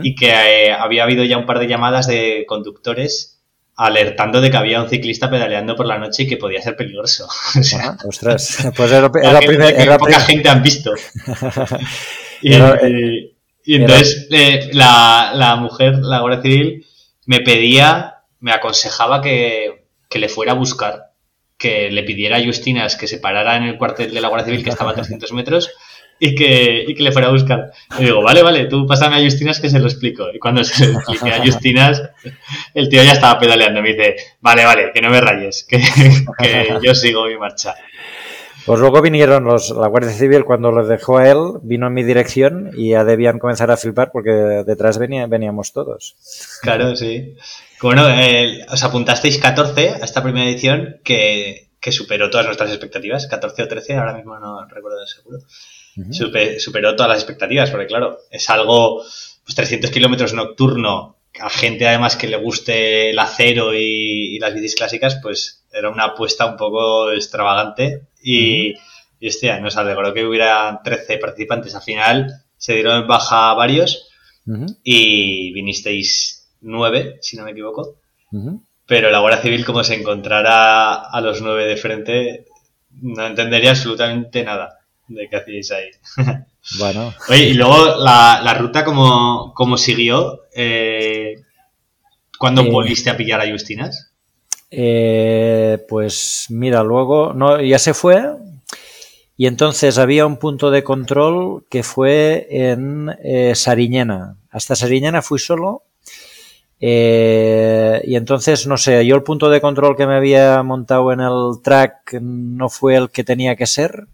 [0.03, 3.40] y que eh, había habido ya un par de llamadas de conductores
[3.76, 7.26] alertando de que había un ciclista pedaleando por la noche y que podía ser peligroso.
[8.05, 9.11] ostras, pues era,
[9.76, 10.92] era, poca gente han visto.
[12.42, 12.55] y,
[13.74, 16.87] entonces eh, la, la, mujer, la Guardia Civil,
[17.24, 19.80] me pedía, me aconsejaba que,
[20.11, 21.11] que le fuera a buscar
[21.61, 24.64] que le pidiera a Justinas que se parara en el cuartel de la Guardia Civil,
[24.64, 25.70] que estaba a 300 metros,
[26.18, 27.70] y que, y que le fuera a buscar.
[27.99, 30.25] Y digo, vale, vale, tú pásame a Justinas que se lo explico.
[30.33, 32.03] Y cuando se lo expliqué a Justinas,
[32.73, 33.83] el tío ya estaba pedaleando.
[33.83, 35.83] Me dice, vale, vale, que no me rayes, que,
[36.38, 37.75] que yo sigo mi marcha.
[38.64, 42.05] Pues luego vinieron los, la Guardia Civil cuando lo dejó a él, vino en mi
[42.05, 46.16] dirección y ya debían comenzar a flipar porque detrás venía, veníamos todos.
[46.62, 47.35] Claro, sí.
[47.83, 53.27] Bueno, eh, os apuntasteis 14 a esta primera edición que, que, superó todas nuestras expectativas,
[53.27, 55.38] 14 o 13, ahora mismo no recuerdo seguro.
[56.59, 59.03] superó todas las expectativas, porque claro, es algo,
[59.45, 64.75] pues 300 kilómetros nocturno, a gente además que le guste el acero y, las bicis
[64.75, 68.09] clásicas, pues era una apuesta un poco extravagante.
[68.23, 68.75] Y,
[69.19, 71.75] y hostia, nos alegró que hubiera 13 participantes.
[71.75, 74.09] Al final se dieron baja varios
[74.83, 77.96] y vinisteis nueve, si no me equivoco.
[78.87, 82.46] Pero la Guardia Civil, como se encontrara a los nueve de frente,
[83.03, 85.90] no entendería absolutamente nada de qué hacíais ahí.
[86.79, 87.14] Bueno.
[87.31, 90.42] Oye, y luego la, ruta, como, como siguió?
[90.55, 91.37] Eh,
[92.38, 94.12] ¿Cuándo eh, volviste a pillar a Justinas?
[94.70, 98.23] Eh, pues mira, luego no, ya se fue,
[99.37, 103.11] y entonces había un punto de control que fue en
[103.55, 104.37] Sariñena.
[104.51, 105.85] Hasta Sariñena fui solo
[106.81, 111.21] eh, y entonces, no sé, yo el punto de control que me había montado en
[111.21, 114.07] el track no fue el que tenía que ser.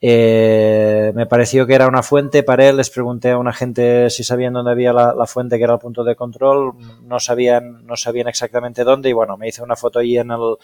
[0.00, 4.24] Eh, me pareció que era una fuente, para él les pregunté a una gente si
[4.24, 8.28] sabían dónde había la, fuente que era el punto de control, no sabían, no sabían
[8.28, 10.56] exactamente dónde y bueno, me hice una foto ahí en, el,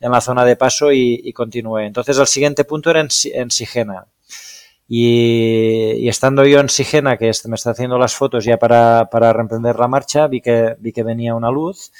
[0.00, 1.86] en la zona de paso y, continué.
[1.86, 4.06] Entonces el siguiente punto era en, en Sigena.
[4.88, 9.76] Y, estando yo en Sigena, que me está haciendo las fotos ya para, para reemprender
[9.76, 11.90] la marcha, vi que, vi que venía una luz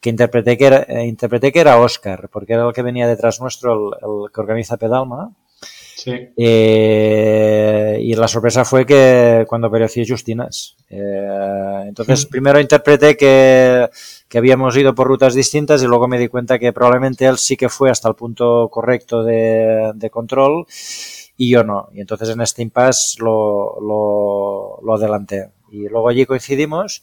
[0.00, 3.40] que interpreté que, era, eh, interpreté que era Oscar, porque era el que venía detrás
[3.40, 5.32] nuestro, el, que organiza Pedalma.
[5.96, 6.12] Sí.
[6.36, 10.76] Eh, y la sorpresa fue que cuando apareció Justinas.
[10.90, 13.88] Eh, entonces, primero interpreté que,
[14.28, 17.56] que, habíamos ido por rutas distintas y luego me di cuenta que probablemente él sí
[17.56, 20.66] que fue hasta el punto correcto de, de control
[21.36, 21.88] y yo no.
[21.92, 25.50] Y entonces en este impasse lo, lo, lo adelanté.
[25.70, 27.02] Y luego allí coincidimos.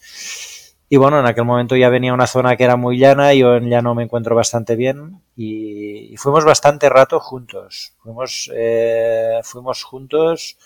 [0.94, 3.56] Y bueno, en aquel momento ya venía una zona que era muy llana, y yo
[3.56, 7.96] en llano me encuentro bastante bien y, fuimos bastante rato juntos.
[8.04, 10.58] Fuimos, eh, fuimos juntos,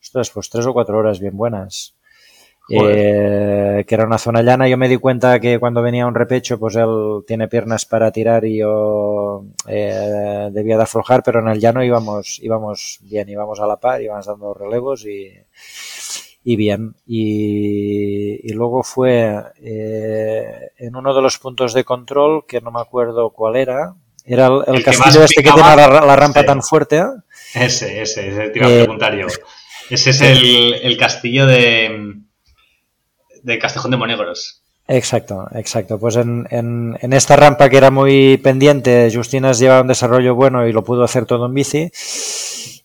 [0.00, 1.94] ostras, pues tres o cuatro horas bien buenas.
[2.70, 4.68] Eh, que era una zona llana.
[4.68, 8.44] Yo me di cuenta que cuando venía un repecho, pues él tiene piernas para tirar
[8.44, 13.66] y yo eh, debía de aflojar, pero en el llano íbamos, íbamos bien, íbamos a
[13.66, 15.32] la par, íbamos dando relevos y,
[16.44, 16.94] y bien.
[17.06, 23.30] Y, luego fue eh, en uno de los puntos de control, que no me acuerdo
[23.30, 23.94] cuál era,
[24.26, 27.02] era el, castillo este que tiene la, rampa tan fuerte.
[27.54, 29.26] Ese, ese, ese, te iba a preguntar yo.
[29.88, 32.27] Ese es el, el castillo de
[33.48, 34.62] de Castejón de Monegros.
[34.86, 35.98] Exacto, exacto.
[35.98, 40.72] Pues en, en, esta rampa que era muy pendiente, Justinas lleva un desarrollo bueno y
[40.72, 41.90] lo pudo hacer todo en bici.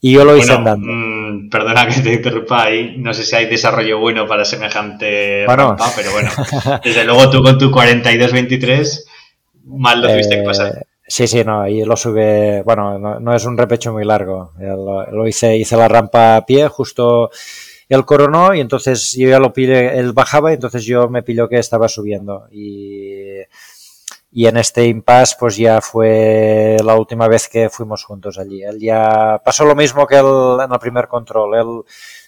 [0.02, 0.86] Y yo lo hice andando.
[0.92, 2.96] Mm, perdona que te interrumpa ahí.
[2.98, 6.30] No sé si hay desarrollo bueno para semejante rampa, pero bueno.
[6.84, 9.06] Desde luego tú con tu 42-23
[9.66, 10.78] mal lo tuviste que pasar.
[10.78, 12.64] Eh, sí, sí, no, ahí lo sube.
[12.64, 14.52] Bueno, no, es un repecho muy largo.
[14.60, 17.30] Lo, lo, hice, hice la rampa a pie, justo
[17.94, 21.48] él coronó y entonces yo ya lo pillé, él bajaba y entonces yo me pilló
[21.48, 23.44] que estaba subiendo y,
[24.36, 28.64] y en este impasse pues ya fue la última vez que fuimos juntos allí.
[28.64, 31.56] Él ya pasó lo mismo que él en el primer control.
[31.56, 31.84] Él,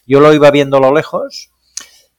[0.05, 1.51] yo lo iba viendo a lo lejos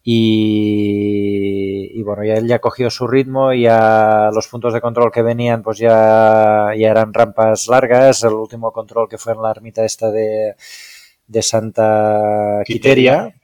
[0.03, 5.23] y, bueno, ya él ya cogió su ritmo y ya los puntos de control que
[5.23, 8.25] venían pues ya, ya eran rampas largas.
[8.25, 10.57] El último control que fue en la ermita esta de,
[11.27, 13.35] de Santa Quiteria,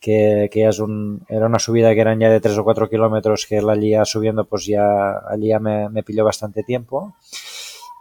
[0.00, 3.46] que, que es un, era una subida que eran ya de 3 o 4 kilómetros
[3.46, 7.14] que él allí ya subiendo pues ya allí ya me, me pilló bastante tiempo.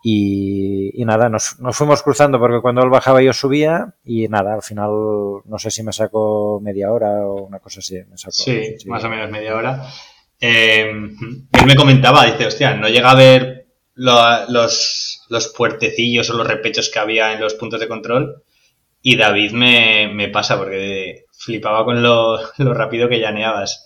[0.03, 4.63] Y, nada, nos, nos, fuimos cruzando porque cuando él bajaba yo subía y nada, al
[4.63, 4.89] final
[5.45, 7.97] no sé si me sacó media hora o una cosa así.
[8.09, 9.87] Me sacó, sí, más o menos media hora.
[10.39, 16.47] Eh, él me comentaba, dice, hostia, no llega a ver los, los puertecillos o los
[16.47, 18.43] repechos que había en los puntos de control
[19.01, 23.85] y David me, me pasa porque flipaba con lo, lo rápido que llaneabas.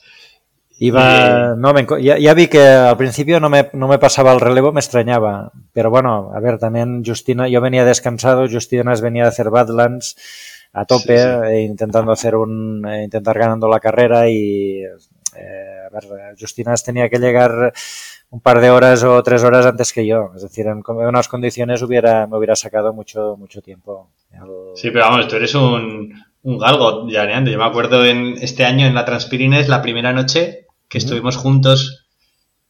[0.78, 4.42] Iba, no, me, ya, ya, vi que al principio no me, no me, pasaba el
[4.42, 5.50] relevo, me extrañaba.
[5.72, 10.18] Pero bueno, a ver, también Justina, yo venía descansado, Justina venía a hacer Badlands
[10.74, 11.48] a tope, sí, sí.
[11.48, 17.08] E intentando hacer un, e intentar ganando la carrera y, eh, a ver, Justinas tenía
[17.08, 17.72] que llegar
[18.36, 20.32] un par de horas o tres horas antes que yo.
[20.36, 24.10] Es decir, en unas condiciones hubiera, me hubiera sacado mucho, mucho tiempo.
[24.76, 27.50] Sí, pero vamos, tú eres un, un galgo llaneando.
[27.50, 32.08] Yo me acuerdo en este año en la Transpirines, la primera noche, que estuvimos juntos,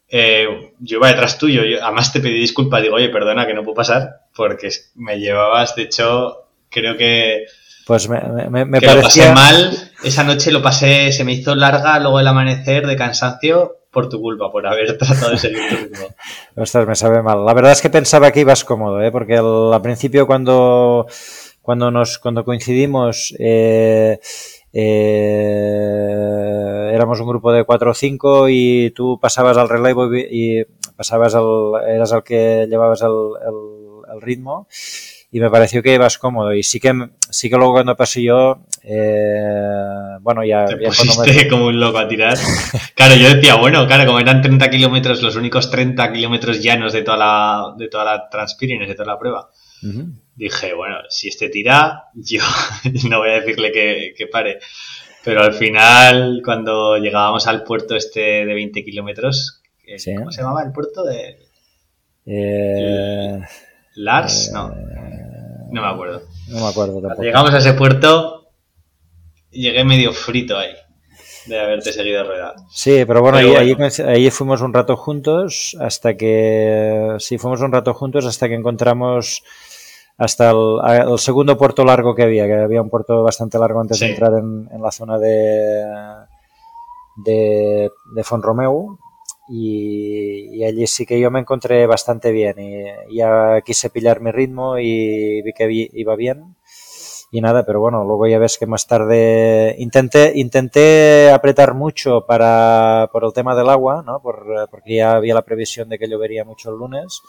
[0.07, 0.45] eh,
[0.77, 3.75] yo iba detrás tuyo, yo, además te pedí disculpas, digo, oye, perdona que no puedo
[3.75, 7.45] pasar, porque me llevabas, de hecho, creo que...
[7.87, 8.19] Pues me,
[8.51, 9.29] me, me que parecía...
[9.29, 12.95] lo pasé mal, esa noche lo pasé, se me hizo larga, luego el amanecer de
[12.95, 16.07] cansancio, por tu culpa, por haber tratado de seguir tu ritmo.
[16.57, 17.45] Ostras, me sabe mal.
[17.45, 19.09] La verdad es que pensaba que ibas cómodo, ¿eh?
[19.09, 21.07] porque al, al principio cuando,
[21.61, 23.33] cuando, nos, cuando coincidimos...
[23.39, 24.19] Eh,
[24.77, 26.11] eh,
[26.93, 30.65] éramos un grupo de cuatro o cinco y tú pasabas al relevo y,
[30.97, 33.53] pasabas al, eras el que llevabas el, el,
[34.13, 34.67] el, ritmo
[35.35, 36.93] y me pareció que ibas cómodo y sí que
[37.29, 41.47] sí que luego cuando pasé yo eh, bueno ya, Te ya pusiste me...
[41.49, 42.37] como un loco a tirar
[42.95, 47.01] claro yo decía bueno claro como eran 30 kilómetros los únicos 30 kilómetros llanos de
[47.01, 49.49] toda la de toda la Transpirines de toda la prueba
[49.83, 52.41] uh -huh dije, bueno, si este tira, yo
[53.09, 54.59] no voy a decirle que, que, pare.
[55.23, 59.61] Pero al final, cuando llegábamos al puerto este de 20 kilómetros,
[59.97, 60.15] ¿sí?
[60.15, 61.03] ¿cómo se llamaba el puerto?
[61.03, 61.39] De...
[62.25, 63.39] Eh...
[63.95, 64.69] Lars, no.
[65.71, 66.21] No me acuerdo.
[66.49, 67.07] No me acuerdo tampoco.
[67.07, 68.49] Cuando llegamos a ese puerto,
[69.51, 70.73] llegué medio frito ahí
[71.47, 72.55] de haberte seguido rueda.
[72.71, 73.93] Sí, pero bueno, pero ahí, bueno.
[73.97, 78.55] Ahí, ahí, fuimos un rato juntos hasta que sí fuimos un rato juntos hasta que
[78.55, 79.43] encontramos
[80.17, 80.79] hasta el,
[81.11, 84.05] el, segundo puerto largo que había, que había un puerto bastante largo antes sí.
[84.05, 85.83] de entrar en, en, la zona de,
[87.17, 88.97] de, de Fonromeu.
[89.47, 94.79] Y, allí sí que yo me encontré bastante bien y ya quise pillar mi ritmo
[94.79, 96.55] y vi que iba bien
[97.31, 103.09] y nada, pero bueno, luego ya ves que más tarde intenté, intenté apretar mucho para,
[103.11, 104.21] por el tema del agua, ¿no?
[104.21, 107.21] Por, porque ya había la previsión de que llovería mucho el lunes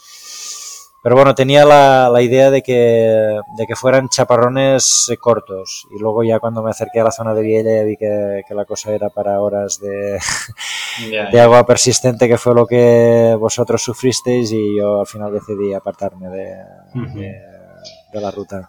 [1.07, 5.87] pero bueno, tenía la, la idea de que, de que, fueran chaparrones cortos.
[5.97, 8.65] Y luego ya cuando me acerqué a la zona de Viella vi que, que la
[8.65, 10.19] cosa era para horas de,
[11.09, 15.73] yeah, de, agua persistente, que fue lo que vosotros sufristeis y yo al final decidí
[15.73, 16.57] apartarme de,
[16.97, 17.15] uh -huh.
[17.15, 17.35] de,
[18.13, 18.69] de la ruta.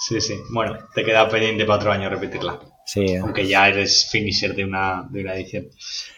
[0.00, 0.34] Sí, sí.
[0.52, 2.58] Bueno, te queda pendiente para otro año repetirla.
[2.84, 3.14] Sí.
[3.14, 5.68] Aunque ya eres finisher de una, de una edición.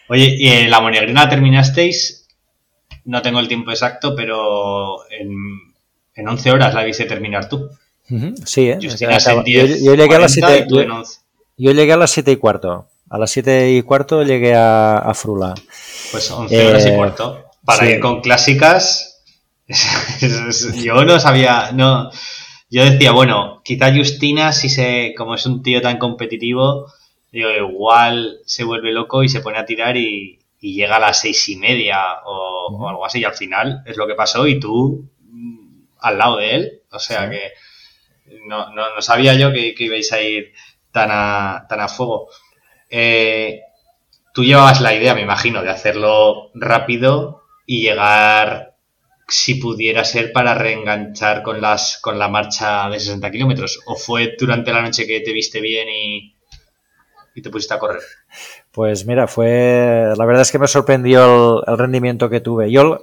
[0.09, 2.24] Oye, ¿y en la Monegrina terminasteis?
[3.05, 5.33] No tengo el tiempo exacto, pero en,
[6.15, 7.69] en 11 horas la viste terminar tú.
[8.09, 8.45] Uh -huh.
[8.45, 8.77] Sí, ¿eh?
[8.81, 11.03] Justina, acaba, 10, yo, yo, llegué 40, a las 7 yo,
[11.57, 12.87] yo, llegué a las 7 y cuarto.
[13.09, 15.53] A las 7 y cuarto llegué a, a Frula.
[16.11, 17.45] Pues 11 eh, horas y cuarto.
[17.63, 17.93] Para sí.
[17.93, 19.23] ir con clásicas,
[20.75, 22.11] yo no sabía, no,
[22.69, 26.91] yo decía, bueno, quizá Justina, si se, como es un tío tan competitivo,
[27.31, 31.21] digo, igual se vuelve loco y se pone a tirar y, y llega a las
[31.21, 32.85] seis y media o, uh -huh.
[32.85, 36.37] o, algo así y al final es lo que pasó y tú mm, al lado
[36.37, 37.35] de él o sea sí.
[37.35, 37.51] que
[38.47, 40.53] no, no, no, sabía yo que, que, ibais a ir
[40.91, 42.29] tan a, tan a fuego
[42.89, 43.61] eh,
[44.33, 48.75] tú llevabas la idea me imagino de hacerlo rápido y llegar
[49.27, 54.35] si pudiera ser para reenganchar con las con la marcha de 60 kilómetros o fue
[54.39, 56.34] durante la noche que te viste bien y,
[57.35, 58.01] y te pusiste a correr
[58.75, 60.13] pues mira, fue.
[60.17, 62.69] La verdad es que me sorprendió el, el rendimiento que tuve.
[62.69, 62.99] Yo,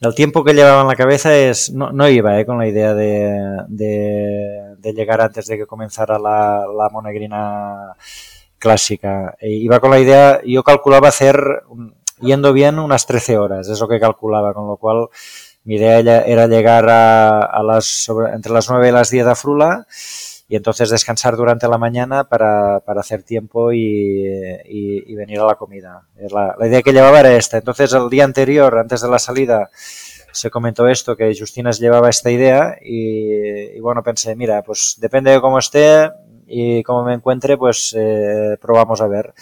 [0.00, 1.70] el tiempo que llevaba en la cabeza es.
[1.70, 3.38] No, no iba eh, con la idea de,
[3.68, 7.94] de, de, llegar antes de que comenzara la, la monegrina
[8.58, 9.36] clásica.
[9.38, 10.40] E iba con la idea.
[10.42, 11.64] Yo calculaba hacer,
[12.20, 15.08] yendo bien, unas 13 horas, es lo que calculaba, con lo cual
[15.64, 19.34] mi idea era llegar a, a las, sobre, entre las 9 y las 10 a
[19.34, 19.86] Frula
[20.54, 24.24] y entonces descansar durante la mañana para, para hacer tiempo y,
[24.64, 26.06] y, venir a la comida.
[26.30, 27.58] La, la idea que llevaba era esta.
[27.58, 29.68] Entonces el día anterior, antes de la salida,
[30.30, 35.40] se comentó esto, que Justinas llevaba esta idea y, bueno, pensé, mira, pues depende de
[35.40, 36.12] cómo esté
[36.46, 39.34] y cómo me encuentre, pues eh, probamos a ver.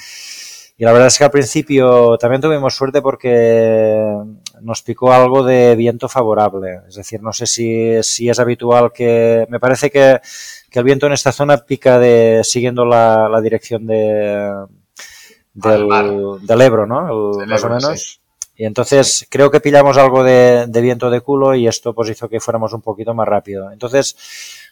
[0.79, 4.03] Y la verdad es que al principio también tuvimos suerte porque
[4.63, 6.81] nos picó algo de viento favorable.
[6.89, 9.47] Es decir, no sé si, si es habitual que...
[9.51, 10.21] Me parece que,
[10.73, 14.67] que, el viento en esta zona pica de siguiendo la, la dirección de,
[15.55, 15.89] del,
[16.43, 17.33] del, Ebro, ¿no?
[17.47, 18.21] más o menos.
[18.57, 22.41] Y entonces creo que pillamos algo de, viento de culo y esto pues hizo que
[22.41, 23.71] fuéramos un poquito más rápido.
[23.73, 24.17] Entonces,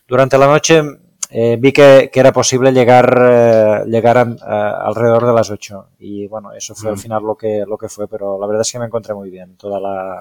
[0.06, 0.82] durante la noche
[1.30, 6.74] eh, vi que, era posible llegar, eh, llegar alrededor de las 8 y bueno, eso
[6.74, 7.00] fue al mm.
[7.00, 9.56] final lo que, lo que fue, pero la verdad es que me encontré muy bien
[9.56, 10.20] toda la,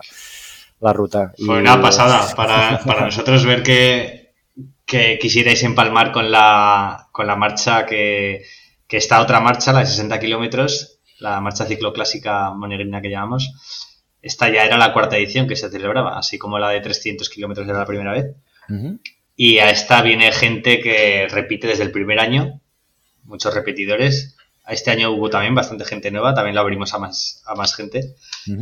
[0.79, 1.33] la ruta.
[1.45, 4.28] Fue una pasada para, para nosotros ver que,
[4.89, 8.43] que quisierais empalmar con la, con la marcha que,
[8.87, 13.53] que está otra marcha, la de 60 kilómetros, la marcha cicloclásica monegrina que llamamos,
[14.19, 17.67] esta ya era la cuarta edición que se celebraba, así como la de 300 kilómetros
[17.67, 18.35] era la primera vez.
[19.35, 22.59] Y a esta viene gente que repite desde el primer año,
[23.23, 24.35] muchos repetidores.
[24.63, 27.75] A este año hubo también bastante gente nueva, también lo abrimos a más, a más
[27.75, 28.15] gente.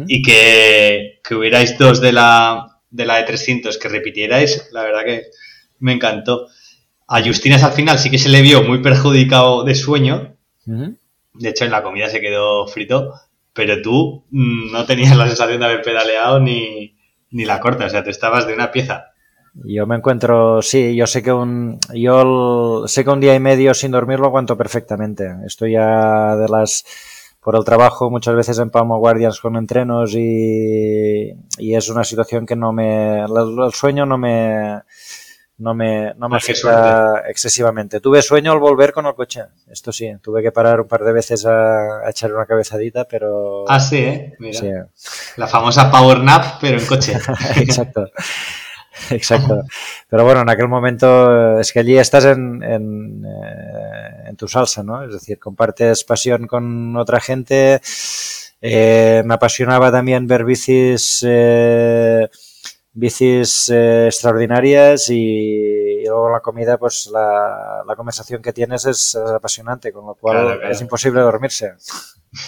[0.07, 5.05] Y que, que, hubierais dos de la, de la de 300 que repitierais, la verdad
[5.05, 5.23] que
[5.80, 6.47] me encantó.
[7.07, 10.38] A Justinas al final sí que se le vio muy perjudicado de sueño,
[11.39, 13.13] de hecho, en la comida se quedó frito,
[13.53, 16.95] pero tú mm, no tenías la sensación de haber pedaleado ni,
[17.32, 19.11] la corta, o sea, te estabas de una pieza.
[19.65, 23.73] Yo me encuentro, sí, yo sé que un, yo sé que un día y medio
[23.73, 25.28] sin dormir lo aguanto perfectamente.
[25.45, 26.86] Estoy ya de las,
[27.41, 32.45] por el trabajo muchas veces en Palmo Guardians con entrenos y, y es una situación
[32.45, 34.82] que no me, el sueño no me,
[35.60, 37.99] no me, no me afecta excesivamente.
[37.99, 39.41] Tuve sueño al volver con el coche,
[39.72, 43.66] esto sí, tuve que parar un par de veces a, echar una cabezadita, pero...
[43.68, 44.34] Ah, sí, ¿eh?
[44.39, 44.88] Mira.
[45.38, 47.14] La famosa power nap, pero en coche.
[47.55, 48.08] Exacto.
[49.10, 49.64] Exacto.
[50.10, 54.84] Pero bueno, en aquel momento es que allí estás en, en, eh, en tu salsa,
[54.84, 55.03] ¿no?
[55.03, 57.82] Es decir, compartes pasión con otra gente.
[58.60, 62.28] Eh, me apasionaba también ver bicis eh,
[62.98, 70.08] bicis eh, extraordinarias y, luego la comida, pues la, conversación que tienes es, apasionante, con
[70.08, 71.74] lo cual es imposible dormirse.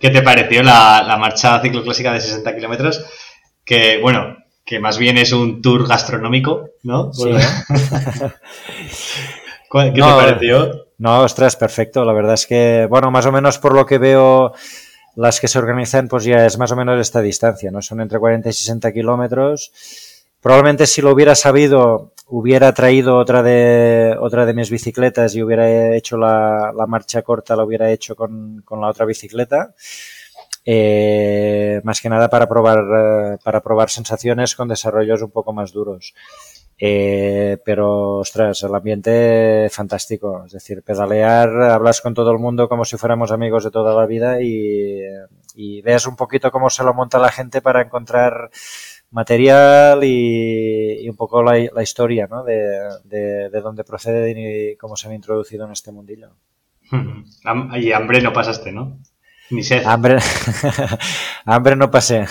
[0.00, 3.04] ¿Qué te pareció la, marcha cicloclásica de 60 kilómetros?
[3.64, 7.12] Que, bueno, que más bien es un tour gastronómico, ¿no?
[7.12, 7.30] Sí.
[9.70, 10.86] ¿Qué te pareció?
[10.98, 12.04] No, ostras, perfecto.
[12.04, 14.52] La verdad es que, bueno, más o menos por lo que veo
[15.16, 17.82] las que se organizan pues ya es más o menos esta distancia, ¿no?
[17.82, 19.72] Son entre 40 y 60 kilómetros.
[20.40, 25.94] Probablemente si lo hubiera sabido, hubiera traído otra de, otra de mis bicicletas y hubiera
[25.94, 29.74] hecho la, la marcha corta, la hubiera hecho con, con la otra bicicleta.
[30.64, 35.72] Eh, más que nada para probar, eh, para probar sensaciones con desarrollos un poco más
[35.72, 36.14] duros.
[36.82, 40.44] Eh, pero, ostras, el ambiente fantástico.
[40.46, 44.06] Es decir, pedalear, hablas con todo el mundo como si fuéramos amigos de toda la
[44.06, 45.02] vida y,
[45.54, 48.50] y ves un poquito cómo se lo monta la gente para encontrar
[49.10, 52.44] material y, un poco la, la historia ¿no?
[52.44, 56.30] de, de, de, dónde proceden y cómo se han introducido en este mundillo.
[57.76, 58.98] Y hambre no pasaste, ¿no?
[59.50, 59.82] Ni sed.
[59.84, 60.18] Hambre,
[61.44, 62.26] hambre no pasé.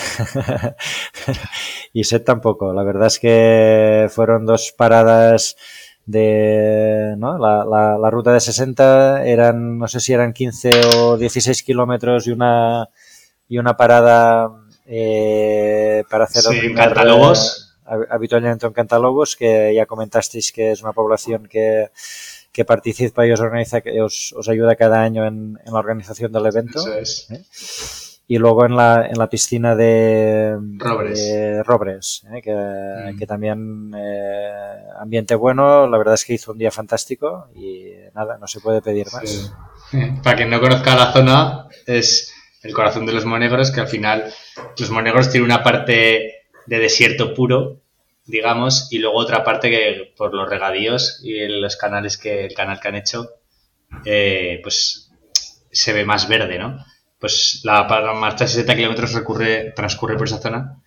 [1.94, 2.74] y sed tampoco.
[2.74, 5.56] La verdad es que fueron dos paradas
[6.06, 7.38] de ¿no?
[7.38, 12.32] la, la, ruta de 60 eran no sé si eran 15 o 16 kilómetros y
[12.32, 12.90] una
[13.48, 14.50] y una parada
[14.88, 20.82] eh, para hacer sí, el primer, eh, habitualmente en Cantalobos que ya comentasteis que es
[20.82, 21.92] una población que
[22.60, 26.34] que participa y os organiza, que os, os ayuda cada año en, en, la organización
[26.34, 26.80] del evento.
[26.80, 27.32] Eso es.
[27.32, 27.42] ¿eh?
[28.28, 32.42] Y luego en la, en la piscina de Robres, de Robres ¿eh?
[32.42, 33.18] que, mm.
[33.18, 38.38] que, también eh, ambiente bueno, la verdad es que hizo un día fantástico y nada,
[38.38, 39.54] no se puede pedir más.
[39.90, 39.98] Sí.
[40.22, 44.34] Para quien no conozca la zona, es el corazón de los Monegros, que al final
[44.78, 47.79] los Monegros tiene una parte de desierto puro
[48.30, 52.80] digamos, y luego otra parte que por los regadíos y los canales que el canal
[52.80, 53.28] que han hecho,
[54.06, 55.12] eh, pues
[55.72, 56.86] se ve más verde, ¿no?
[57.20, 60.82] Pues la, marcha de 60 kilómetros transcurre por esa zona,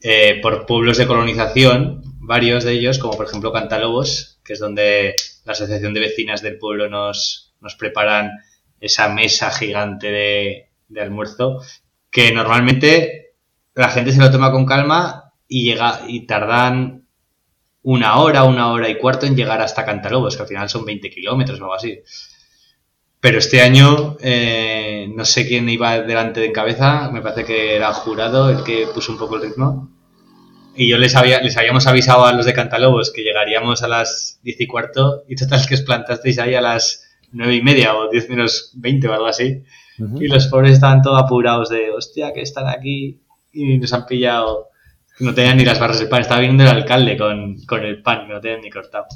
[0.00, 5.14] eh, por pueblos de colonización, varios de ellos, como por ejemplo Cantalobos, que es donde
[5.44, 8.32] la Asociación de Vecinas del pueblo nos, nos preparan
[8.80, 11.62] esa mesa gigante de, de almuerzo,
[12.10, 13.34] que normalmente
[13.74, 15.21] la gente se lo toma con calma
[15.52, 17.04] y llega y tardan
[17.82, 21.10] una hora, una hora y cuarto en llegar hasta Cantalobos, que al final son 20
[21.10, 21.98] kilómetros o algo así.
[23.20, 27.92] Pero este año eh, no sé quién iba delante de cabeza, me parece que era
[27.92, 29.90] jurado el que puso un poco el ritmo.
[30.74, 34.40] Y yo les, había, les habíamos avisado a los de Cantalobos que llegaríamos a las
[34.44, 38.08] 10 y cuarto y total que os plantasteis ahí a las 9 y media o
[38.08, 39.64] 10 menos 20 o algo así.
[39.98, 43.20] Y los pobres estaban todos apurados de, hostia, que están aquí
[43.52, 44.71] y nos han pillado
[45.22, 48.40] no tenían ni las barras de pan, estaba viniendo el alcalde con, el pan, no
[48.40, 49.06] tenían ni cortado.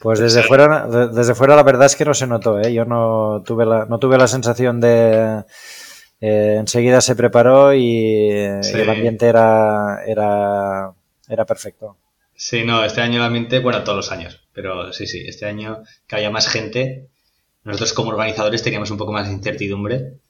[0.00, 2.72] Pues desde fuera, desde fuera la verdad es que no se notó, ¿eh?
[2.72, 5.42] yo no tuve la, no tuve la sensación de
[6.20, 10.92] eh, enseguida se preparó y, el ambiente era, era,
[11.28, 11.96] era perfecto.
[12.34, 15.82] Sí, no, este año el ambiente, bueno, todos los años, pero sí, sí, este año
[16.06, 17.08] que había más gente,
[17.64, 20.20] nosotros como organizadores teníamos un poco más de incertidumbre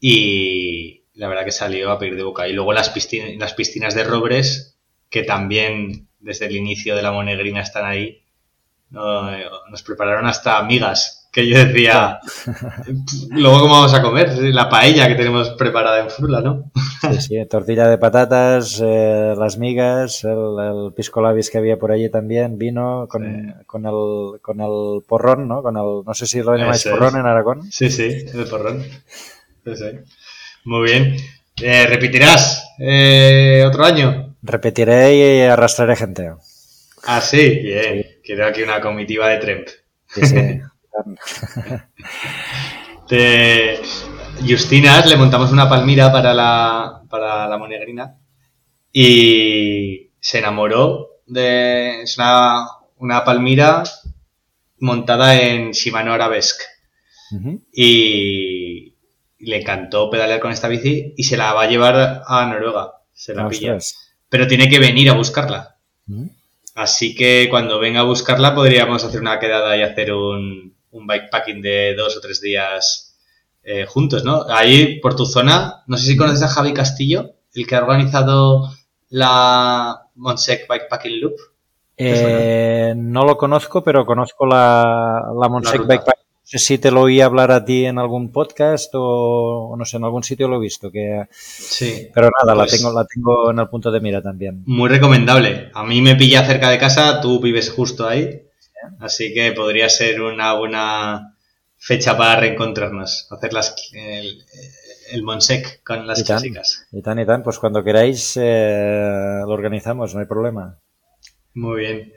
[0.00, 2.48] y, la verdad que salió a pedir de boca.
[2.48, 4.76] Y luego las, piscinas, las piscinas de Robres,
[5.08, 8.24] que también desde el inicio de la Monegrina están ahí,
[8.90, 12.18] nos prepararon hasta amigas, que yo decía,
[13.30, 16.72] luego cómo vamos a comer, la paella que tenemos preparada en Frula, ¿no?
[17.02, 22.10] Sí, sí, tortilla de patatas, eh, las migas, el, pisco labis que había por allí
[22.10, 25.62] también, vino con, el, con el porrón, ¿no?
[25.62, 27.70] Con el, no sé si lo llamáis porrón en Aragón.
[27.70, 28.82] Sí, sí, el porrón.
[29.64, 30.00] Sí, sí.
[30.64, 31.16] Muy bien.
[31.60, 34.36] Eh, ¿Repetirás eh, otro año?
[34.42, 36.32] Repetiré y arrastraré gente.
[37.04, 38.06] Ah, sí, bien.
[38.24, 39.68] Quiero aquí una comitiva de Tremp.
[40.08, 40.36] Sí, sí.
[43.08, 43.80] de
[44.48, 48.16] Justinas le montamos una palmira para la, para la monegrina
[48.92, 52.02] y se enamoró de.
[52.02, 52.66] Es una,
[52.98, 53.82] una palmira
[54.78, 56.64] montada en Shimano Arabesque.
[57.72, 58.91] Y
[59.42, 62.92] le encantó pedalear con esta bici y se la va a llevar a Noruega.
[63.12, 63.76] Se la pilla.
[64.28, 65.76] Pero tiene que venir a buscarla.
[66.06, 66.26] Mm.
[66.74, 71.60] Así que cuando venga a buscarla podríamos hacer una quedada y hacer un, un bikepacking
[71.60, 73.18] de dos o tres días
[73.64, 74.46] eh, juntos, ¿no?
[74.48, 78.70] Ahí por tu zona, no sé si conoces a Javi Castillo, el que ha organizado
[79.10, 81.34] la Monsec Bikepacking Loop.
[81.96, 86.21] Eh, no lo conozco, pero conozco la, la Monsec Bikepacking
[86.52, 90.04] sé si te lo oí hablar a ti en algún podcast o, no sé, en
[90.04, 90.90] algún sitio lo he visto.
[90.90, 91.26] Que...
[91.30, 92.08] Sí.
[92.12, 94.62] Pero nada, la, pues tengo, la tengo en el punto de mira también.
[94.66, 95.70] Muy recomendable.
[95.72, 98.42] A mí me pilla cerca de casa, tú vives justo ahí.
[99.00, 101.36] Así que podría ser una buena
[101.78, 104.44] fecha para reencontrarnos, hacer las, el,
[105.12, 106.86] el Monsec con las clásicas.
[106.92, 110.78] y tan y tan, pues cuando queráis eh, lo organizamos, no hay problema.
[111.54, 112.12] Muy bien.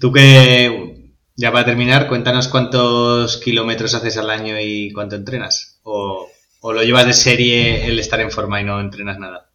[0.00, 0.95] Tú que
[1.36, 5.78] ya para terminar, cuéntanos cuántos kilómetros haces al año y cuánto entrenas.
[5.82, 6.28] O,
[6.62, 9.50] lo llevas de serie el estar en forma y no entrenas nada.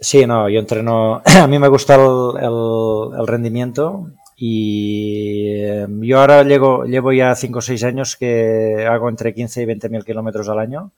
[0.00, 1.22] Sí, no, yo entreno.
[1.42, 7.62] A mí me gusta el, rendimiento y eh, yo ahora llevo, llevo ya 5 o
[7.62, 10.92] 6 años que hago entre 15 y 20 mil kilómetros al año.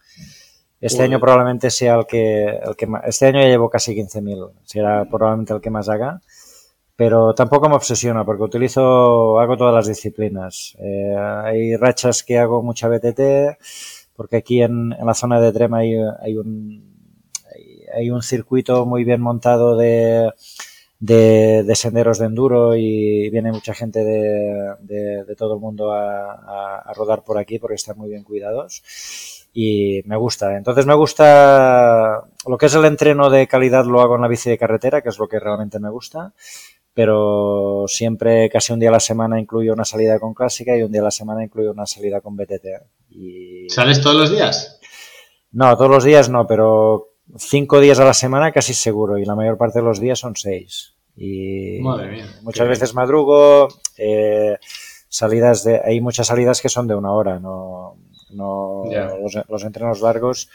[0.80, 4.50] Este año probablemente sea el que, el que más, Este año ya llevo casi 15.000,
[4.64, 6.20] será probablemente el que más haga
[7.04, 10.76] pero tampoco me obsesiona porque utilizo, hago todas las disciplinas.
[10.78, 13.20] Eh, hay rachas que hago mucha BTT,
[14.14, 16.94] porque aquí en, la zona de Trema hay, hay, un,
[17.92, 20.30] hay, un circuito muy bien montado de,
[21.00, 27.24] de, senderos de enduro y viene mucha gente de, de, todo el mundo a, rodar
[27.24, 30.56] por aquí porque están muy bien cuidados y me gusta.
[30.56, 34.50] Entonces me gusta lo que es el entreno de calidad lo hago en la bici
[34.50, 36.32] de carretera, que es lo que realmente me gusta
[36.94, 40.92] pero siempre, casi un día a la semana incluyo una salida con clásica y un
[40.92, 42.66] día a la semana incluyo una salida con BTT.
[43.10, 43.68] Y...
[43.70, 44.78] ¿Sales todos los días?
[45.52, 49.34] No, todos los días no, pero cinco días a la semana casi seguro y la
[49.34, 50.94] mayor parte de los días son seis.
[51.16, 51.80] Y
[52.42, 53.68] muchas veces madrugo,
[53.98, 54.56] eh,
[55.08, 57.96] salidas de, hay muchas salidas que son de una hora, no,
[58.30, 58.84] no
[59.48, 60.48] los, entrenos largos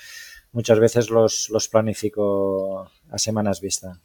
[0.52, 4.00] muchas veces los, los planifico a semanas vista.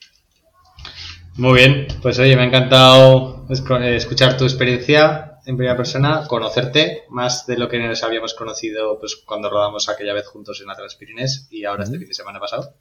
[1.36, 7.04] Muy bien, pues oye, me ha encantado eh, escuchar tu experiencia en primera persona, conocerte
[7.08, 10.94] más de lo que nos habíamos conocido pues cuando rodamos aquella vez juntos en Atlas
[10.94, 12.74] Pirines y ahora este fin de semana pasado.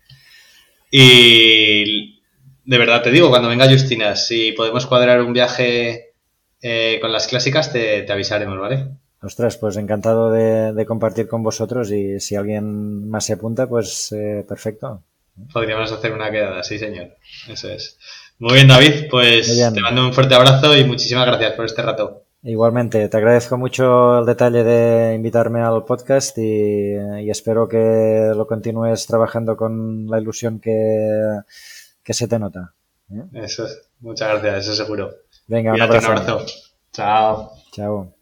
[0.92, 2.22] Y
[2.66, 6.14] de verdad te digo, cuando venga Justina, si podemos cuadrar un viaje
[6.62, 8.88] eh, con las clásicas, te, avisaremos, ¿vale?
[9.22, 14.46] Ostras, pues encantado de, compartir con vosotros y si alguien más se apunta, pues eh,
[14.48, 15.04] perfecto.
[15.54, 17.16] Podríamos hacer una quedada, sí señor,
[17.48, 17.98] eso es.
[18.42, 22.24] Muy bien, David, pues te mando un fuerte abrazo y muchísimas gracias por este rato.
[22.42, 29.06] Igualmente, te agradezco mucho el detalle de invitarme al podcast y, espero que lo continúes
[29.06, 31.44] trabajando con la ilusión que,
[32.04, 32.74] se te nota.
[33.12, 33.26] ¿eh?
[33.34, 35.12] Eso es, muchas gracias, eso seguro.
[35.46, 36.12] Venga, un abrazo.
[36.12, 36.46] un abrazo.
[36.92, 37.52] Chao.
[37.72, 38.16] Chao.